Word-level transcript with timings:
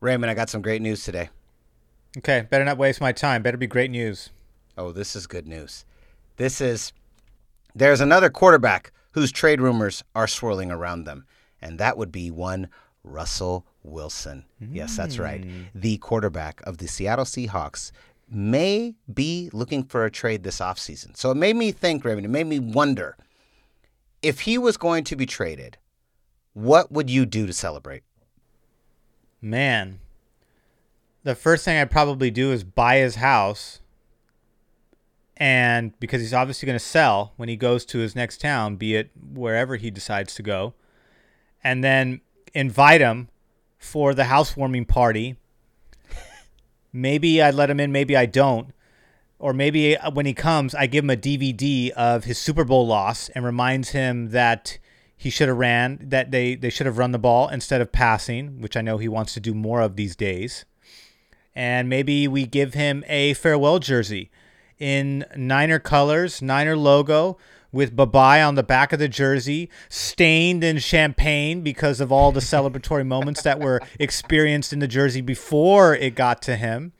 Raymond, 0.00 0.30
I 0.30 0.34
got 0.34 0.50
some 0.50 0.62
great 0.62 0.82
news 0.82 1.04
today. 1.04 1.30
Okay, 2.18 2.46
better 2.48 2.64
not 2.64 2.78
waste 2.78 3.00
my 3.00 3.12
time. 3.12 3.42
Better 3.42 3.56
be 3.56 3.66
great 3.66 3.90
news. 3.90 4.30
Oh, 4.78 4.92
this 4.92 5.16
is 5.16 5.26
good 5.26 5.46
news. 5.46 5.84
This 6.36 6.60
is 6.60 6.92
there's 7.74 8.00
another 8.00 8.30
quarterback 8.30 8.92
whose 9.12 9.32
trade 9.32 9.60
rumors 9.60 10.02
are 10.14 10.26
swirling 10.26 10.70
around 10.70 11.04
them, 11.04 11.26
and 11.60 11.78
that 11.78 11.96
would 11.96 12.12
be 12.12 12.30
one 12.30 12.68
Russell 13.04 13.66
Wilson. 13.82 14.44
Yes, 14.60 14.96
that's 14.96 15.18
right. 15.18 15.42
Mm. 15.42 15.66
The 15.74 15.98
quarterback 15.98 16.60
of 16.66 16.78
the 16.78 16.88
Seattle 16.88 17.24
Seahawks 17.24 17.92
may 18.28 18.94
be 19.12 19.48
looking 19.52 19.84
for 19.84 20.04
a 20.04 20.10
trade 20.10 20.42
this 20.42 20.58
offseason. 20.58 21.16
So 21.16 21.30
it 21.30 21.36
made 21.36 21.56
me 21.56 21.70
think, 21.70 22.04
Raymond, 22.04 22.26
it 22.26 22.30
made 22.30 22.46
me 22.46 22.58
wonder 22.58 23.16
if 24.22 24.40
he 24.40 24.58
was 24.58 24.76
going 24.76 25.04
to 25.04 25.16
be 25.16 25.26
traded, 25.26 25.78
what 26.52 26.90
would 26.90 27.08
you 27.08 27.26
do 27.26 27.46
to 27.46 27.52
celebrate? 27.52 28.02
Man, 29.40 30.00
the 31.22 31.34
first 31.34 31.64
thing 31.64 31.78
I'd 31.78 31.90
probably 31.90 32.30
do 32.30 32.52
is 32.52 32.64
buy 32.64 32.98
his 32.98 33.16
house. 33.16 33.80
And 35.36 35.98
because 36.00 36.20
he's 36.20 36.32
obviously 36.32 36.66
going 36.66 36.78
to 36.78 36.84
sell 36.84 37.32
when 37.36 37.48
he 37.48 37.56
goes 37.56 37.84
to 37.86 37.98
his 37.98 38.16
next 38.16 38.40
town, 38.40 38.76
be 38.76 38.94
it 38.94 39.10
wherever 39.34 39.76
he 39.76 39.90
decides 39.90 40.34
to 40.36 40.42
go, 40.42 40.74
and 41.62 41.84
then 41.84 42.20
invite 42.54 43.00
him 43.00 43.28
for 43.76 44.14
the 44.14 44.24
housewarming 44.24 44.86
party. 44.86 45.36
maybe 46.92 47.42
I 47.42 47.50
let 47.50 47.70
him 47.70 47.80
in, 47.80 47.92
maybe 47.92 48.16
I 48.16 48.26
don't. 48.26 48.72
Or 49.38 49.52
maybe 49.52 49.96
uh, 49.96 50.10
when 50.10 50.26
he 50.26 50.32
comes, 50.32 50.74
I 50.74 50.86
give 50.86 51.04
him 51.04 51.10
a 51.10 51.16
DVD 51.16 51.90
of 51.90 52.24
his 52.24 52.38
Super 52.38 52.64
Bowl 52.64 52.86
loss 52.86 53.28
and 53.30 53.44
reminds 53.44 53.90
him 53.90 54.30
that 54.30 54.78
he 55.16 55.30
should 55.30 55.48
have 55.48 55.56
ran, 55.56 55.98
that 56.02 56.30
they, 56.30 56.54
they 56.54 56.70
should 56.70 56.86
have 56.86 56.98
run 56.98 57.12
the 57.12 57.18
ball 57.18 57.48
instead 57.48 57.80
of 57.80 57.92
passing, 57.92 58.60
which 58.60 58.76
I 58.76 58.82
know 58.82 58.98
he 58.98 59.08
wants 59.08 59.32
to 59.34 59.40
do 59.40 59.54
more 59.54 59.80
of 59.80 59.96
these 59.96 60.14
days. 60.14 60.64
And 61.54 61.88
maybe 61.88 62.28
we 62.28 62.46
give 62.46 62.74
him 62.74 63.02
a 63.08 63.32
farewell 63.34 63.78
jersey 63.78 64.30
in 64.78 65.24
Niner 65.34 65.78
colors, 65.78 66.42
Niner 66.42 66.76
logo, 66.76 67.38
with 67.72 67.96
bye 67.96 68.42
on 68.42 68.54
the 68.54 68.62
back 68.62 68.92
of 68.92 68.98
the 68.98 69.08
jersey, 69.08 69.70
stained 69.88 70.62
in 70.62 70.78
champagne 70.78 71.62
because 71.62 72.00
of 72.00 72.12
all 72.12 72.32
the 72.32 72.40
celebratory 72.40 73.06
moments 73.14 73.42
that 73.42 73.58
were 73.58 73.80
experienced 73.98 74.72
in 74.72 74.78
the 74.78 74.88
jersey 74.88 75.20
before 75.20 75.94
it 75.94 76.14
got 76.14 76.42
to 76.42 76.56
him. 76.56 76.92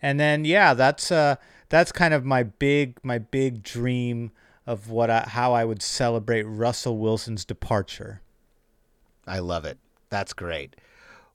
And 0.00 0.18
then 0.18 0.44
yeah, 0.44 0.74
that's 0.74 1.10
uh 1.10 1.36
that's 1.68 1.92
kind 1.92 2.14
of 2.14 2.24
my 2.24 2.44
big 2.44 2.98
my 3.02 3.18
big 3.18 3.62
dream 3.62 4.30
of 4.68 4.90
what 4.90 5.08
I, 5.08 5.20
how 5.26 5.54
I 5.54 5.64
would 5.64 5.80
celebrate 5.80 6.42
Russell 6.42 6.98
Wilson's 6.98 7.46
departure. 7.46 8.20
I 9.26 9.38
love 9.38 9.64
it. 9.64 9.78
That's 10.10 10.34
great. 10.34 10.76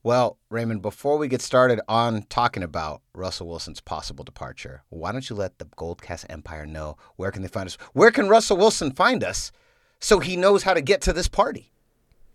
Well, 0.04 0.38
Raymond, 0.52 0.84
before 0.84 1.18
we 1.18 1.28
get 1.28 1.42
started 1.42 1.82
on 1.88 2.24
talking 2.30 2.62
about 2.62 3.02
Russell 3.16 3.48
Wilson's 3.48 3.82
possible 3.82 4.24
departure, 4.24 4.84
why 4.90 5.12
don't 5.12 5.28
you 5.28 5.36
let 5.36 5.58
the 5.58 5.66
Goldcast 5.66 6.26
Empire 6.30 6.68
know 6.68 6.96
where 7.16 7.32
can 7.32 7.42
they 7.42 7.48
find 7.48 7.66
us? 7.66 7.78
Where 7.94 8.12
can 8.12 8.30
Russell 8.30 8.58
Wilson 8.58 8.92
find 8.92 9.24
us 9.24 9.52
so 10.00 10.20
he 10.20 10.36
knows 10.36 10.62
how 10.62 10.76
to 10.76 10.82
get 10.82 11.02
to 11.02 11.14
this 11.14 11.28
party? 11.28 11.72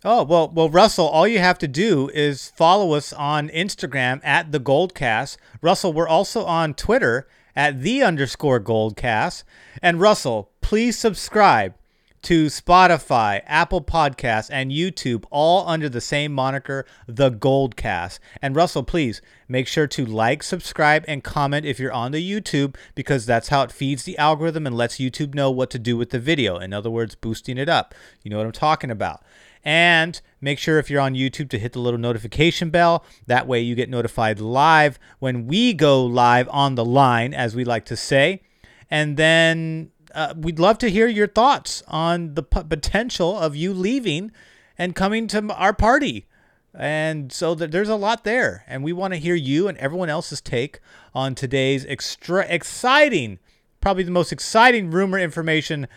Oh, 0.03 0.23
well, 0.23 0.49
well, 0.49 0.69
Russell, 0.69 1.07
all 1.07 1.27
you 1.27 1.39
have 1.39 1.59
to 1.59 1.67
do 1.67 2.09
is 2.09 2.51
follow 2.57 2.91
us 2.91 3.13
on 3.13 3.47
Instagram 3.49 4.19
at 4.21 4.51
the 4.51 4.59
Goldcast. 4.59 5.37
Russell, 5.61 5.93
we're 5.93 6.07
also 6.09 6.43
on 6.43 6.73
Twitter 6.73 7.25
at 7.55 7.81
the 7.81 8.03
underscore 8.03 8.59
Goldcast. 8.59 9.43
And 9.81 10.01
Russell, 10.01 10.48
please 10.69 10.95
subscribe 10.95 11.73
to 12.21 12.45
Spotify, 12.45 13.41
Apple 13.47 13.81
Podcasts, 13.81 14.51
and 14.51 14.69
YouTube, 14.69 15.23
all 15.31 15.67
under 15.67 15.89
the 15.89 15.99
same 15.99 16.31
moniker, 16.31 16.85
The 17.07 17.31
Goldcast. 17.31 18.19
And 18.39 18.55
Russell, 18.55 18.83
please 18.83 19.19
make 19.47 19.65
sure 19.65 19.87
to 19.87 20.05
like, 20.05 20.43
subscribe, 20.43 21.05
and 21.07 21.23
comment 21.23 21.65
if 21.65 21.79
you're 21.79 21.91
on 21.91 22.11
the 22.11 22.21
YouTube, 22.23 22.75
because 22.93 23.25
that's 23.25 23.49
how 23.49 23.63
it 23.63 23.71
feeds 23.71 24.03
the 24.03 24.15
algorithm 24.19 24.67
and 24.67 24.77
lets 24.77 24.99
YouTube 24.99 25.33
know 25.33 25.49
what 25.49 25.71
to 25.71 25.79
do 25.79 25.97
with 25.97 26.11
the 26.11 26.19
video. 26.19 26.59
In 26.59 26.71
other 26.71 26.91
words, 26.91 27.15
boosting 27.15 27.57
it 27.57 27.67
up. 27.67 27.95
You 28.21 28.29
know 28.29 28.37
what 28.37 28.45
I'm 28.45 28.51
talking 28.51 28.91
about. 28.91 29.23
And 29.65 30.21
make 30.39 30.59
sure 30.59 30.77
if 30.77 30.87
you're 30.87 31.01
on 31.01 31.15
YouTube 31.15 31.49
to 31.49 31.57
hit 31.57 31.73
the 31.73 31.79
little 31.79 31.99
notification 31.99 32.69
bell. 32.69 33.03
That 33.25 33.47
way 33.47 33.59
you 33.59 33.73
get 33.73 33.89
notified 33.89 34.39
live 34.39 34.99
when 35.17 35.47
we 35.47 35.73
go 35.73 36.05
live 36.05 36.47
on 36.49 36.75
the 36.75 36.85
line, 36.85 37.33
as 37.33 37.55
we 37.55 37.63
like 37.63 37.85
to 37.85 37.97
say. 37.97 38.43
And 38.91 39.17
then 39.17 39.91
uh, 40.13 40.33
we'd 40.37 40.59
love 40.59 40.77
to 40.79 40.89
hear 40.89 41.07
your 41.07 41.27
thoughts 41.27 41.83
on 41.87 42.35
the 42.35 42.43
p- 42.43 42.63
potential 42.63 43.37
of 43.37 43.55
you 43.55 43.73
leaving 43.73 44.31
and 44.77 44.95
coming 44.95 45.27
to 45.27 45.53
our 45.53 45.73
party. 45.73 46.25
And 46.73 47.31
so 47.31 47.55
that 47.55 47.71
there's 47.71 47.89
a 47.89 47.95
lot 47.95 48.23
there, 48.23 48.63
and 48.67 48.83
we 48.83 48.93
want 48.93 49.13
to 49.13 49.19
hear 49.19 49.35
you 49.35 49.67
and 49.67 49.77
everyone 49.79 50.09
else's 50.09 50.39
take 50.39 50.79
on 51.15 51.33
today's 51.33 51.85
extra 51.87 52.45
exciting, 52.47 53.39
probably 53.81 54.03
the 54.03 54.11
most 54.11 54.31
exciting 54.31 54.91
rumor 54.91 55.17
information 55.17 55.87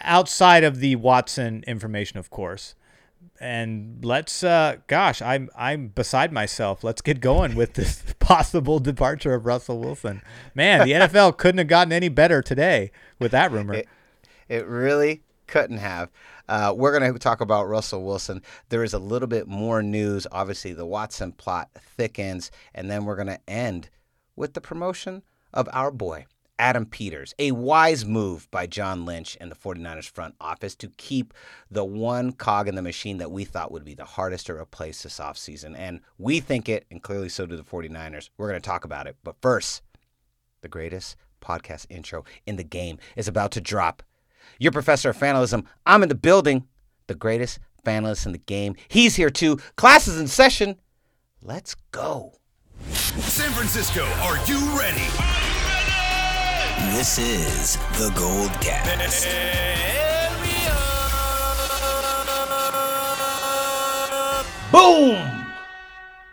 outside 0.00 0.64
of 0.64 0.80
the 0.80 0.96
Watson 0.96 1.62
information, 1.66 2.18
of 2.18 2.30
course. 2.30 2.74
And 3.40 4.04
let's, 4.04 4.44
uh, 4.44 4.76
gosh, 4.86 5.22
I'm 5.22 5.48
I'm 5.56 5.88
beside 5.88 6.30
myself. 6.30 6.84
Let's 6.84 7.00
get 7.00 7.20
going 7.20 7.54
with 7.54 7.72
this 7.72 8.04
possible 8.18 8.78
departure 8.78 9.32
of 9.32 9.46
Russell 9.46 9.78
Wilson. 9.78 10.20
Man, 10.54 10.86
the 10.86 10.92
NFL 10.94 11.38
couldn't 11.38 11.58
have 11.58 11.68
gotten 11.68 11.92
any 11.92 12.10
better 12.10 12.42
today 12.42 12.92
with 13.18 13.32
that 13.32 13.50
rumor. 13.50 13.74
It, 13.74 13.88
it 14.48 14.66
really 14.66 15.22
couldn't 15.46 15.78
have. 15.78 16.10
Uh, 16.48 16.74
we're 16.76 16.98
going 16.98 17.12
to 17.12 17.18
talk 17.18 17.40
about 17.40 17.68
Russell 17.68 18.04
Wilson. 18.04 18.42
There 18.68 18.82
is 18.82 18.92
a 18.92 18.98
little 18.98 19.28
bit 19.28 19.46
more 19.46 19.82
news. 19.82 20.26
Obviously, 20.32 20.72
the 20.72 20.84
Watson 20.84 21.32
plot 21.32 21.70
thickens, 21.96 22.50
and 22.74 22.90
then 22.90 23.04
we're 23.04 23.16
going 23.16 23.28
to 23.28 23.40
end 23.48 23.88
with 24.36 24.54
the 24.54 24.60
promotion 24.60 25.22
of 25.54 25.68
our 25.72 25.90
boy, 25.90 26.26
Adam 26.60 26.84
Peters. 26.84 27.34
A 27.38 27.52
wise 27.52 28.04
move 28.04 28.48
by 28.50 28.66
John 28.66 29.06
Lynch 29.06 29.34
and 29.40 29.50
the 29.50 29.56
49ers 29.56 30.10
front 30.10 30.34
office 30.40 30.74
to 30.76 30.88
keep 30.98 31.32
the 31.70 31.84
one 31.84 32.32
cog 32.32 32.68
in 32.68 32.74
the 32.74 32.82
machine 32.82 33.16
that 33.16 33.30
we 33.30 33.46
thought 33.46 33.72
would 33.72 33.84
be 33.84 33.94
the 33.94 34.04
hardest 34.04 34.46
to 34.46 34.54
replace 34.54 35.02
this 35.02 35.18
offseason. 35.18 35.74
And 35.76 36.00
we 36.18 36.38
think 36.38 36.68
it, 36.68 36.84
and 36.90 37.02
clearly 37.02 37.30
so 37.30 37.46
do 37.46 37.56
the 37.56 37.64
49ers. 37.64 38.28
We're 38.36 38.48
going 38.50 38.60
to 38.60 38.66
talk 38.66 38.84
about 38.84 39.06
it. 39.06 39.16
But 39.24 39.40
first, 39.40 39.82
the 40.60 40.68
greatest 40.68 41.16
podcast 41.40 41.86
intro 41.88 42.26
in 42.46 42.56
the 42.56 42.62
game 42.62 42.98
is 43.16 43.26
about 43.26 43.52
to 43.52 43.62
drop. 43.62 44.02
Your 44.58 44.72
professor 44.72 45.08
of 45.08 45.16
fanalism, 45.16 45.64
I'm 45.86 46.02
in 46.02 46.10
the 46.10 46.14
building. 46.14 46.68
The 47.06 47.14
greatest 47.14 47.58
fanalist 47.86 48.26
in 48.26 48.32
the 48.32 48.38
game. 48.38 48.76
He's 48.88 49.16
here 49.16 49.30
too. 49.30 49.58
Class 49.76 50.06
is 50.06 50.20
in 50.20 50.28
session. 50.28 50.76
Let's 51.40 51.74
go. 51.90 52.34
San 52.90 53.50
Francisco, 53.52 54.04
are 54.04 54.36
you 54.46 54.58
ready? 54.78 55.29
This 56.88 57.18
is 57.18 57.76
the 57.98 58.10
Gold 58.16 58.50
Cast. 58.62 59.28
Boom! 64.72 65.46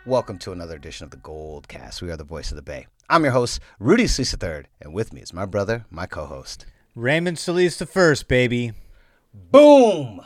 Welcome 0.06 0.38
to 0.38 0.52
another 0.52 0.74
edition 0.74 1.04
of 1.04 1.10
the 1.10 1.18
Gold 1.18 1.68
Cast. 1.68 2.00
We 2.00 2.10
are 2.10 2.16
the 2.16 2.24
voice 2.24 2.50
of 2.50 2.56
the 2.56 2.62
Bay. 2.62 2.86
I'm 3.10 3.24
your 3.24 3.34
host, 3.34 3.60
Rudy 3.78 4.06
Solis 4.06 4.34
III, 4.42 4.62
and 4.80 4.94
with 4.94 5.12
me 5.12 5.20
is 5.20 5.34
my 5.34 5.44
brother, 5.44 5.84
my 5.90 6.06
co-host. 6.06 6.64
Raymond 6.94 7.38
Solis 7.38 7.76
the 7.76 7.84
first, 7.84 8.26
baby. 8.26 8.72
Boom! 9.34 10.22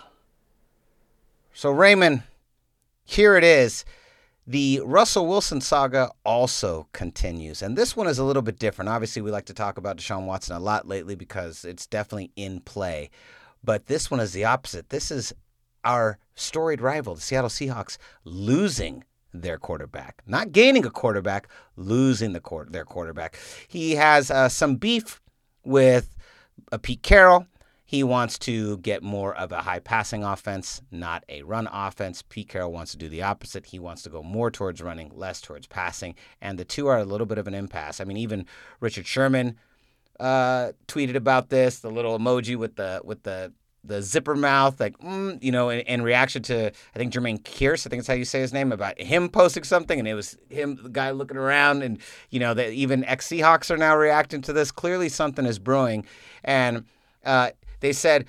So, 1.53 1.73
Raymond, 1.73 2.23
here 3.05 3.37
it 3.37 3.43
is. 3.43 3.85
The 4.47 4.81
Russell 4.85 5.29
Wilson 5.29 5.61
saga 5.61 6.11
also 6.25 6.89
continues, 6.93 7.63
and 7.63 7.79
this 7.79 7.95
one 7.95 8.09
is 8.09 8.19
a 8.19 8.25
little 8.25 8.43
bit 8.43 8.59
different. 8.59 8.89
Obviously, 8.89 9.23
we 9.23 9.31
like 9.31 9.45
to 9.47 9.55
talk 9.55 9.79
about 9.79 9.99
Deshaun 9.99 10.27
Watson 10.27 10.57
a 10.57 10.61
lot 10.61 10.89
lately 10.89 11.15
because 11.15 11.65
it's 11.65 11.87
definitely 11.87 12.33
in 12.35 12.61
play. 12.61 13.11
But 13.63 13.87
this 13.87 14.11
one 14.11 14.19
is 14.19 14.33
the 14.33 14.45
opposite. 14.45 14.89
This 14.89 15.13
is 15.13 15.33
our 15.85 16.19
storied 16.35 16.81
rival, 16.81 17.15
the 17.15 17.21
Seattle 17.21 17.51
Seahawks, 17.51 17.99
losing 18.25 19.05
their 19.33 19.59
quarterback, 19.59 20.23
not 20.27 20.51
gaining 20.51 20.85
a 20.85 20.91
quarterback, 20.91 21.49
losing 21.77 22.33
the 22.33 22.41
quar- 22.41 22.67
their 22.67 22.85
quarterback. 22.85 23.39
He 23.69 23.95
has 23.95 24.29
uh, 24.29 24.49
some 24.49 24.75
beef 24.75 25.21
with 25.65 26.17
uh, 26.73 26.79
Pete 26.79 27.03
Carroll. 27.03 27.47
He 27.93 28.03
wants 28.03 28.39
to 28.39 28.79
get 28.79 29.03
more 29.03 29.35
of 29.37 29.53
a 29.53 29.61
high 29.61 29.79
passing 29.79 30.25
offense, 30.25 30.81
not 30.91 31.25
a 31.29 31.43
run 31.43 31.69
offense. 31.71 32.23
Pete 32.27 32.49
Carroll 32.49 32.73
wants 32.73 32.93
to 32.93 32.97
do 32.97 33.07
the 33.07 33.21
opposite. 33.21 33.67
He 33.67 33.79
wants 33.79 34.01
to 34.05 34.09
go 34.09 34.23
more 34.23 34.51
towards 34.51 34.81
running, 34.81 35.13
less 35.15 35.43
towards 35.43 35.67
passing. 35.67 36.15
And 36.41 36.59
the 36.59 36.65
two 36.65 36.87
are 36.87 36.97
a 36.97 37.05
little 37.05 37.27
bit 37.27 37.37
of 37.37 37.47
an 37.47 37.53
impasse. 37.53 38.01
I 38.01 38.05
mean, 38.05 38.17
even 38.17 38.47
Richard 38.81 39.07
Sherman 39.07 39.59
uh, 40.19 40.73
tweeted 40.89 41.17
about 41.17 41.51
this, 41.51 41.81
the 41.81 41.91
little 41.91 42.19
emoji 42.19 42.57
with 42.57 42.77
the 42.77 43.03
with 43.05 43.25
the 43.25 43.53
the 43.85 44.01
zipper 44.01 44.37
mouth, 44.37 44.81
like 44.81 44.97
mm, 45.01 45.37
you 45.43 45.53
know, 45.53 45.69
in, 45.69 45.81
in, 45.81 46.01
reaction 46.01 46.43
to 46.45 46.69
I 46.69 46.99
think 46.99 47.13
Jermaine 47.13 47.43
Kearse, 47.43 47.87
I 47.87 47.91
think 47.91 48.01
that's 48.01 48.09
how 48.09 48.15
you 48.15 48.25
say 48.25 48.41
his 48.41 48.55
name, 48.55 48.73
about 48.73 48.99
him 48.99 49.29
posting 49.29 49.65
something, 49.65 49.99
and 49.99 50.09
it 50.09 50.15
was 50.15 50.39
him, 50.49 50.79
the 50.83 50.89
guy 50.89 51.11
looking 51.11 51.37
around, 51.37 51.83
and 51.83 51.99
you 52.31 52.41
know 52.41 52.55
that 52.55 52.71
even 52.73 53.05
ex 53.05 53.29
Seahawks 53.29 53.71
are 53.71 53.77
now 53.77 53.95
reacting 53.95 54.41
to 54.43 54.55
this. 54.55 54.71
Clearly, 54.71 55.11
something 55.11 55.45
is 55.45 55.59
brewing, 55.59 56.07
and 56.43 56.87
uh, 57.27 57.51
they 57.83 57.93
said 57.93 58.27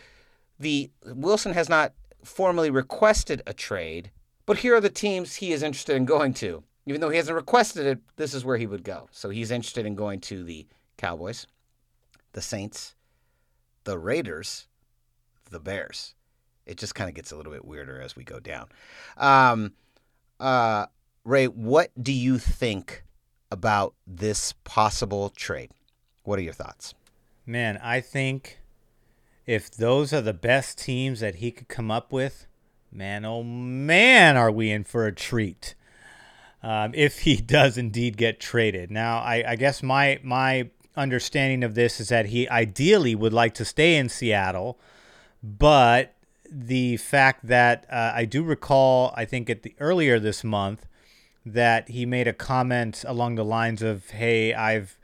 the 0.60 0.92
Wilson 1.06 1.54
has 1.54 1.70
not 1.70 1.94
formally 2.24 2.70
requested 2.70 3.42
a 3.48 3.54
trade, 3.54 4.12
but 4.46 4.58
here 4.58 4.76
are 4.76 4.82
the 4.82 4.90
teams 4.90 5.36
he 5.36 5.54
is 5.54 5.64
interested 5.64 5.96
in 5.96 6.06
going 6.06 6.34
to. 6.34 6.64
even 6.86 7.00
though 7.00 7.10
he 7.10 7.18
hasn't 7.18 7.36
requested 7.36 7.86
it, 7.86 8.00
this 8.18 8.34
is 8.34 8.44
where 8.44 8.58
he 8.58 8.68
would 8.68 8.84
go. 8.84 9.08
So 9.12 9.30
he's 9.30 9.52
interested 9.52 9.86
in 9.86 9.96
going 9.96 10.20
to 10.22 10.44
the 10.44 10.66
Cowboys, 10.98 11.48
the 12.34 12.42
Saints, 12.42 12.96
the 13.86 13.98
Raiders, 13.98 14.68
the 15.50 15.60
Bears. 15.60 16.16
It 16.66 16.78
just 16.78 16.96
kind 16.96 17.10
of 17.10 17.16
gets 17.16 17.32
a 17.32 17.38
little 17.38 17.54
bit 17.54 17.64
weirder 17.64 18.02
as 18.02 18.16
we 18.16 18.24
go 18.24 18.40
down. 18.40 18.68
Um, 19.16 19.74
uh, 20.40 20.88
Ray, 21.24 21.46
what 21.48 21.92
do 22.02 22.12
you 22.12 22.38
think 22.38 23.04
about 23.52 23.94
this 24.08 24.54
possible 24.64 25.30
trade? 25.30 25.72
What 26.24 26.40
are 26.40 26.42
your 26.42 26.54
thoughts? 26.54 26.96
Man, 27.46 27.78
I 27.78 28.02
think 28.02 28.58
if 29.45 29.69
those 29.69 30.13
are 30.13 30.22
the 30.22 30.34
best 30.34 30.78
teams 30.78 31.19
that 31.19 31.36
he 31.36 31.51
could 31.51 31.68
come 31.68 31.92
up 31.92 32.12
with, 32.12 32.48
man, 32.92 33.25
oh 33.25 33.44
man, 33.44 34.38
are 34.38 34.51
we 34.51 34.72
in 34.72 34.84
for 34.84 35.06
a 35.06 35.13
treat. 35.13 35.75
Um, 36.62 36.92
if 36.95 37.19
he 37.19 37.36
does 37.42 37.78
indeed 37.78 38.18
get 38.18 38.40
traded. 38.40 38.90
Now, 38.92 39.19
I, 39.19 39.44
I 39.48 39.56
guess 39.56 39.84
my 39.84 40.19
my 40.24 40.69
understanding 40.95 41.63
of 41.63 41.75
this 41.75 42.00
is 42.00 42.10
that 42.10 42.28
he 42.28 42.48
ideally 42.50 43.16
would 43.16 43.34
like 43.34 43.54
to 43.56 43.66
stay 43.66 43.98
in 43.98 44.10
Seattle, 44.10 44.80
but 45.42 46.13
the 46.50 46.98
fact 46.98 47.48
that 47.48 47.86
uh, 47.92 48.12
I 48.13 48.25
do 48.25 48.44
recall, 48.44 49.12
I 49.18 49.25
think 49.25 49.50
at 49.50 49.63
the 49.63 49.75
earlier 49.80 50.19
this 50.19 50.44
month, 50.44 50.86
that 51.45 51.90
he 51.90 52.06
made 52.06 52.28
a 52.28 52.34
comment 52.34 53.04
along 53.07 53.36
the 53.36 53.44
lines 53.44 53.81
of, 53.81 54.12
"Hey, 54.12 54.54
I've 54.54 54.98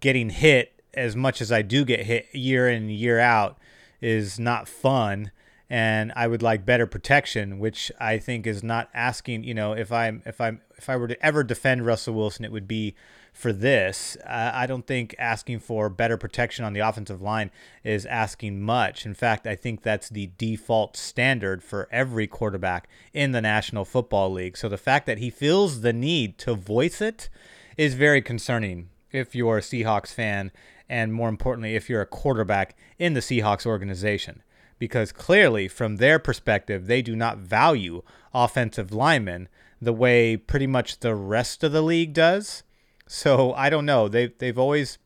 getting 0.00 0.30
hit 0.30 0.82
as 0.92 1.16
much 1.16 1.40
as 1.40 1.50
I 1.52 1.62
do 1.62 1.84
get 1.84 2.00
hit 2.00 2.26
year 2.34 2.68
in 2.68 2.90
year 2.90 3.18
out 3.18 3.58
is 4.00 4.38
not 4.38 4.68
fun." 4.68 5.30
and 5.68 6.12
I 6.14 6.28
would 6.28 6.42
like 6.42 6.64
better 6.64 6.86
protection, 6.86 7.58
which 7.58 7.90
I 7.98 8.18
think 8.18 8.46
is 8.46 8.62
not 8.62 8.88
asking. 8.94 9.44
You 9.44 9.54
know, 9.54 9.72
if 9.72 9.90
I'm 9.90 10.22
if 10.24 10.40
I'm 10.40 10.60
if 10.76 10.88
I 10.88 10.96
were 10.96 11.08
to 11.08 11.26
ever 11.26 11.42
defend 11.42 11.84
Russell 11.84 12.14
Wilson, 12.14 12.44
it 12.44 12.52
would 12.52 12.68
be 12.68 12.94
for 13.32 13.52
this. 13.52 14.16
Uh, 14.24 14.52
I 14.54 14.66
don't 14.66 14.86
think 14.86 15.14
asking 15.18 15.58
for 15.60 15.88
better 15.88 16.16
protection 16.16 16.64
on 16.64 16.72
the 16.72 16.80
offensive 16.80 17.20
line 17.20 17.50
is 17.82 18.06
asking 18.06 18.62
much. 18.62 19.04
In 19.04 19.12
fact, 19.12 19.46
I 19.46 19.56
think 19.56 19.82
that's 19.82 20.08
the 20.08 20.30
default 20.38 20.96
standard 20.96 21.62
for 21.62 21.88
every 21.90 22.26
quarterback 22.26 22.88
in 23.12 23.32
the 23.32 23.42
National 23.42 23.84
Football 23.84 24.32
League. 24.32 24.56
So 24.56 24.68
the 24.68 24.78
fact 24.78 25.06
that 25.06 25.18
he 25.18 25.30
feels 25.30 25.80
the 25.80 25.92
need 25.92 26.38
to 26.38 26.54
voice 26.54 27.00
it 27.00 27.28
is 27.76 27.94
very 27.94 28.22
concerning 28.22 28.88
if 29.12 29.34
you're 29.34 29.58
a 29.58 29.62
Seahawks 29.62 30.14
fan 30.14 30.50
and 30.88 31.12
more 31.12 31.28
importantly 31.28 31.74
if 31.74 31.88
you're 31.88 32.02
a 32.02 32.06
quarterback 32.06 32.76
in 32.98 33.14
the 33.14 33.20
Seahawks 33.20 33.66
organization 33.66 34.42
because 34.78 35.12
clearly, 35.12 35.68
from 35.68 35.96
their 35.96 36.18
perspective, 36.18 36.86
they 36.86 37.02
do 37.02 37.16
not 37.16 37.38
value 37.38 38.02
offensive 38.34 38.92
linemen 38.92 39.48
the 39.80 39.92
way 39.92 40.36
pretty 40.36 40.66
much 40.66 41.00
the 41.00 41.14
rest 41.14 41.62
of 41.64 41.72
the 41.72 41.82
league 41.82 42.12
does. 42.12 42.62
So 43.06 43.52
I 43.54 43.70
don't 43.70 43.86
know. 43.86 44.08
They 44.08 44.28
they've 44.38 44.58
always 44.58 44.98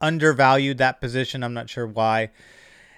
undervalued 0.00 0.78
that 0.78 1.00
position. 1.00 1.42
I'm 1.42 1.54
not 1.54 1.68
sure 1.68 1.86
why. 1.86 2.30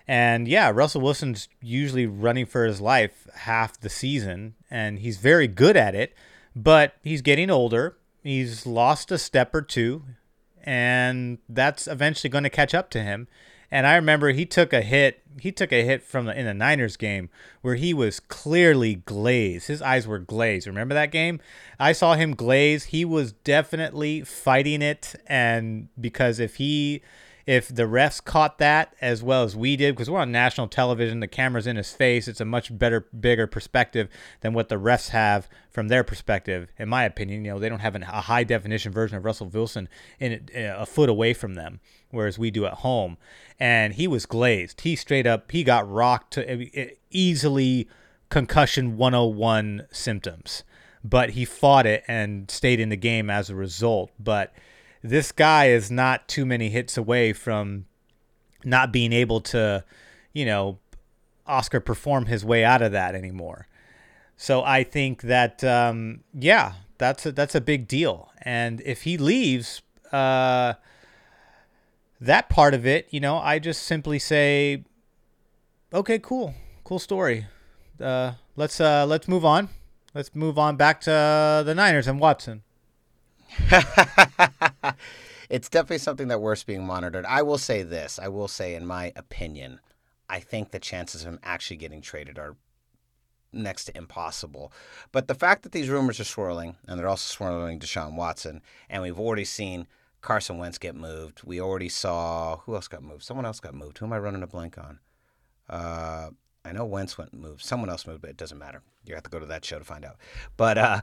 And 0.06 0.49
yeah, 0.49 0.70
Russell 0.75 1.00
Wilson's 1.00 1.49
usually 1.61 2.06
running 2.06 2.47
for 2.47 2.64
his 2.64 2.81
life 2.81 3.29
half 3.35 3.81
the 3.81 3.88
season, 3.88 4.55
and 4.70 4.99
he's 4.99 5.19
very 5.19 5.47
good 5.47 5.76
at 5.76 5.94
it. 5.94 6.14
But 6.55 6.94
he's 7.02 7.23
getting 7.23 7.49
older. 7.49 7.97
He's 8.23 8.67
lost 8.67 9.12
a 9.12 9.19
step 9.19 9.55
or 9.55 9.62
two, 9.62 10.02
and 10.65 11.39
that's 11.49 11.87
eventually 11.87 12.31
going 12.31 12.45
to 12.45 12.51
catch 12.51 12.75
up 12.75 12.91
to 12.91 13.03
him. 13.03 13.29
And 13.71 13.87
I 13.87 13.95
remember 13.95 14.31
he 14.31 14.47
took 14.47 14.73
a 14.73 14.81
hit. 14.81 15.23
He 15.41 15.53
took 15.53 15.73
a 15.73 15.85
hit 15.85 16.03
from 16.03 16.27
the, 16.27 16.37
in 16.37 16.45
the 16.45 16.55
Niners 16.55 16.97
game 16.97 17.31
where 17.62 17.77
he 17.77 17.95
was 17.95 18.19
clearly 18.19 18.97
glazed. 18.97 19.69
His 19.69 19.81
eyes 19.81 20.09
were 20.09 20.19
glazed. 20.19 20.67
Remember 20.67 20.95
that 20.95 21.12
game? 21.12 21.41
I 21.79 21.93
saw 21.93 22.15
him 22.15 22.35
glaze. 22.35 22.87
He 22.87 23.05
was 23.05 23.33
definitely 23.33 24.23
fighting 24.23 24.83
it, 24.83 25.15
and 25.27 25.89
because 26.01 26.41
if 26.41 26.57
he 26.57 27.03
if 27.47 27.69
the 27.69 27.85
refs 27.85 28.23
caught 28.23 28.59
that 28.59 28.95
as 29.01 29.23
well 29.23 29.43
as 29.43 29.57
we 29.57 29.77
did, 29.77 29.95
because 29.95 30.11
we're 30.11 30.21
on 30.21 30.33
national 30.33 30.69
television, 30.69 31.21
the 31.21 31.27
camera's 31.29 31.67
in 31.67 31.77
his 31.77 31.93
face. 31.93 32.29
It's 32.29 32.41
a 32.41 32.45
much 32.45 32.77
better, 32.77 33.07
bigger 33.19 33.47
perspective 33.47 34.09
than 34.41 34.53
what 34.53 34.69
the 34.69 34.77
refs 34.77 35.09
have 35.11 35.49
from 35.71 35.89
their 35.89 36.05
perspective. 36.05 36.69
In 36.79 36.89
my 36.89 37.05
opinion, 37.05 37.45
you 37.45 37.53
know, 37.53 37.59
they 37.59 37.69
don't 37.69 37.81
have 37.81 37.95
an, 37.95 38.03
a 38.03 38.23
high 38.23 38.45
definition 38.45 38.93
version 38.93 39.17
of 39.17 39.25
Russell 39.25 39.49
Wilson 39.49 39.89
in 40.19 40.49
eh, 40.53 40.73
a 40.77 40.87
foot 40.87 41.09
away 41.09 41.33
from 41.33 41.55
them, 41.55 41.81
whereas 42.11 42.39
we 42.39 42.51
do 42.51 42.67
at 42.67 42.75
home. 42.75 43.17
And 43.59 43.95
he 43.95 44.07
was 44.07 44.27
glazed. 44.27 44.83
He 44.83 44.97
straight 44.97 45.27
up, 45.27 45.51
he 45.51 45.65
got 45.65 45.91
rocked 45.91 46.33
to 46.35 46.49
eh, 46.49 46.67
eh, 46.75 46.89
easily 47.11 47.89
concussion 48.29 48.97
101 48.97 49.87
symptoms, 49.91 50.65
but 51.03 51.31
he 51.31 51.45
fought 51.45 51.87
it 51.87 52.05
and 52.07 52.51
stayed 52.51 52.81
in 52.81 52.89
the 52.89 52.97
game 52.97 53.29
as 53.29 53.51
a 53.51 53.55
result. 53.55 54.11
But 54.19 54.53
this 55.02 55.32
guy 55.32 55.67
is 55.67 55.91
not 55.91 56.29
too 56.29 56.44
many 56.44 56.69
hits 56.69 56.97
away 56.97 57.32
from 57.32 57.87
not 58.64 58.93
being 58.93 59.12
able 59.12 59.41
to, 59.41 59.85
you 60.32 60.44
know, 60.44 60.79
Oscar 61.47 61.81
perform 61.81 62.26
his 62.26 62.44
way 62.44 62.64
out 62.64 62.82
of 62.82 62.93
that 62.93 63.14
anymore. 63.14 63.67
So 64.37 64.62
I 64.62 64.85
think 64.85 65.23
that 65.23 65.62
um, 65.64 66.20
yeah, 66.35 66.75
that's 66.99 67.26
a, 67.26 67.32
that's 67.32 67.55
a 67.55 67.61
big 67.61 67.88
deal. 67.88 68.31
And 68.43 68.81
if 68.85 69.02
he 69.02 69.19
leaves, 69.19 69.82
uh, 70.12 70.75
that 72.20 72.49
part 72.49 72.75
of 72.75 72.87
it, 72.87 73.08
you 73.11 73.20
know, 73.20 73.37
I 73.37 73.58
just 73.58 73.82
simply 73.82 74.19
say, 74.19 74.85
okay, 75.93 76.19
cool, 76.19 76.55
cool 76.85 76.99
story. 76.99 77.47
Uh, 78.00 78.32
let's 78.56 78.81
uh, 78.81 79.06
let's 79.06 79.29
move 79.29 79.44
on. 79.44 79.69
Let's 80.14 80.35
move 80.35 80.58
on 80.58 80.76
back 80.76 81.00
to 81.02 81.62
the 81.64 81.75
Niners 81.75 82.08
and 82.08 82.19
Watson. 82.19 82.62
it's 85.50 85.69
definitely 85.69 85.99
something 85.99 86.29
that 86.29 86.41
worth 86.41 86.67
being 86.67 86.85
monitored. 86.85 87.25
I 87.26 87.43
will 87.43 87.58
say 87.58 87.82
this. 87.82 88.19
I 88.19 88.29
will 88.29 88.49
say, 88.49 88.75
in 88.75 88.87
my 88.87 89.12
opinion, 89.17 89.81
I 90.29 90.41
think 90.41 90.70
the 90.70 90.79
chances 90.79 91.23
of 91.23 91.29
him 91.29 91.41
actually 91.43 91.76
getting 91.76 92.00
traded 92.00 92.38
are 92.38 92.56
next 93.52 93.87
to 93.87 93.97
impossible. 93.97 94.73
But 95.12 95.29
the 95.29 95.35
fact 95.35 95.62
that 95.62 95.73
these 95.73 95.88
rumors 95.88 96.20
are 96.20 96.25
swirling, 96.25 96.76
and 96.87 96.99
they're 96.99 97.08
also 97.08 97.32
swirling 97.32 97.81
Deshaun 97.81 98.14
Watson, 98.14 98.62
and 98.88 99.02
we've 99.02 99.19
already 99.19 99.44
seen 99.44 99.87
Carson 100.20 100.58
Wentz 100.58 100.79
get 100.79 100.94
moved. 100.94 101.43
We 101.44 101.61
already 101.61 101.88
saw 101.88 102.58
who 102.58 102.75
else 102.75 102.88
got 102.88 103.02
moved? 103.02 103.25
Someone 103.25 103.47
else 103.47 103.61
got 103.61 103.75
moved. 103.75 103.99
Who 103.99 104.06
am 104.06 104.12
I 104.12 104.19
running 104.19 104.43
a 104.43 104.47
blank 104.47 104.79
on? 104.79 105.00
Uh, 105.69 106.31
I 106.65 106.73
know 106.73 106.85
Wentz 106.85 107.17
went 107.17 107.33
and 107.33 107.41
moved. 107.41 107.65
Someone 107.65 107.89
else 107.89 108.07
moved, 108.07 108.21
but 108.21 108.31
it 108.31 108.37
doesn't 108.37 108.59
matter. 108.59 108.83
You 109.07 109.15
have 109.15 109.25
to 109.25 109.31
go 109.31 109.39
to 109.39 109.47
that 109.47 109.65
show 109.65 109.79
to 109.79 109.85
find 109.85 110.05
out. 110.05 110.17
But 110.57 110.79
uh, 110.79 111.01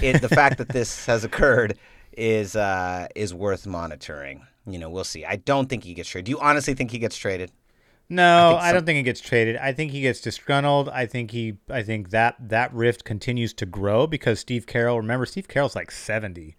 it, 0.00 0.20
the 0.20 0.28
fact 0.28 0.58
that 0.58 0.68
this 0.68 1.06
has 1.06 1.24
occurred 1.24 1.78
is 2.16 2.56
uh, 2.56 3.08
is 3.14 3.34
worth 3.34 3.66
monitoring. 3.66 4.46
You 4.66 4.78
know, 4.78 4.90
we'll 4.90 5.04
see. 5.04 5.24
I 5.24 5.36
don't 5.36 5.68
think 5.68 5.84
he 5.84 5.94
gets 5.94 6.08
traded. 6.08 6.26
Do 6.26 6.30
you 6.32 6.40
honestly 6.40 6.74
think 6.74 6.90
he 6.90 6.98
gets 6.98 7.16
traded? 7.16 7.50
No, 8.08 8.56
I, 8.56 8.70
I 8.70 8.72
don't 8.72 8.84
think 8.84 8.96
he 8.96 9.02
gets 9.04 9.20
traded. 9.20 9.56
I 9.56 9.72
think 9.72 9.92
he 9.92 10.00
gets 10.00 10.20
disgruntled. 10.20 10.88
I 10.88 11.06
think 11.06 11.30
he 11.30 11.54
I 11.70 11.82
think 11.82 12.10
that 12.10 12.36
that 12.40 12.72
rift 12.74 13.04
continues 13.04 13.54
to 13.54 13.66
grow 13.66 14.06
because 14.08 14.40
Steve 14.40 14.66
Carroll, 14.66 14.96
remember 14.96 15.26
Steve 15.26 15.46
Carroll's 15.46 15.76
like 15.76 15.92
70. 15.92 16.56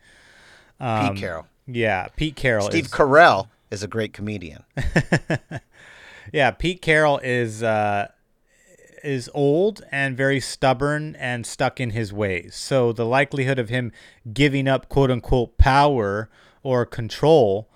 Um, 0.80 1.10
Pete 1.10 1.18
Carroll. 1.22 1.48
Yeah, 1.68 2.08
Pete 2.16 2.38
Carroll. 2.38 2.66
Steve 2.66 2.86
is, 2.86 2.92
Carell 2.92 3.50
is 3.70 3.84
a 3.84 3.88
great 3.88 4.14
comedian. 4.14 4.64
yeah, 6.34 6.52
Pete 6.52 6.82
Carroll 6.82 7.20
is 7.20 7.62
uh, 7.64 8.08
is 9.04 9.30
old 9.34 9.82
and 9.92 10.16
very 10.16 10.40
stubborn 10.40 11.16
and 11.16 11.46
stuck 11.46 11.80
in 11.80 11.92
his 11.92 12.14
ways. 12.14 12.56
So 12.56 12.92
the 12.92 13.06
likelihood 13.06 13.60
of 13.60 13.70
him 13.70 13.92
giving 14.34 14.68
up 14.68 14.90
quote 14.90 15.12
unquote 15.12 15.58
power 15.58 16.30
or 16.64 16.86
control 16.86 17.70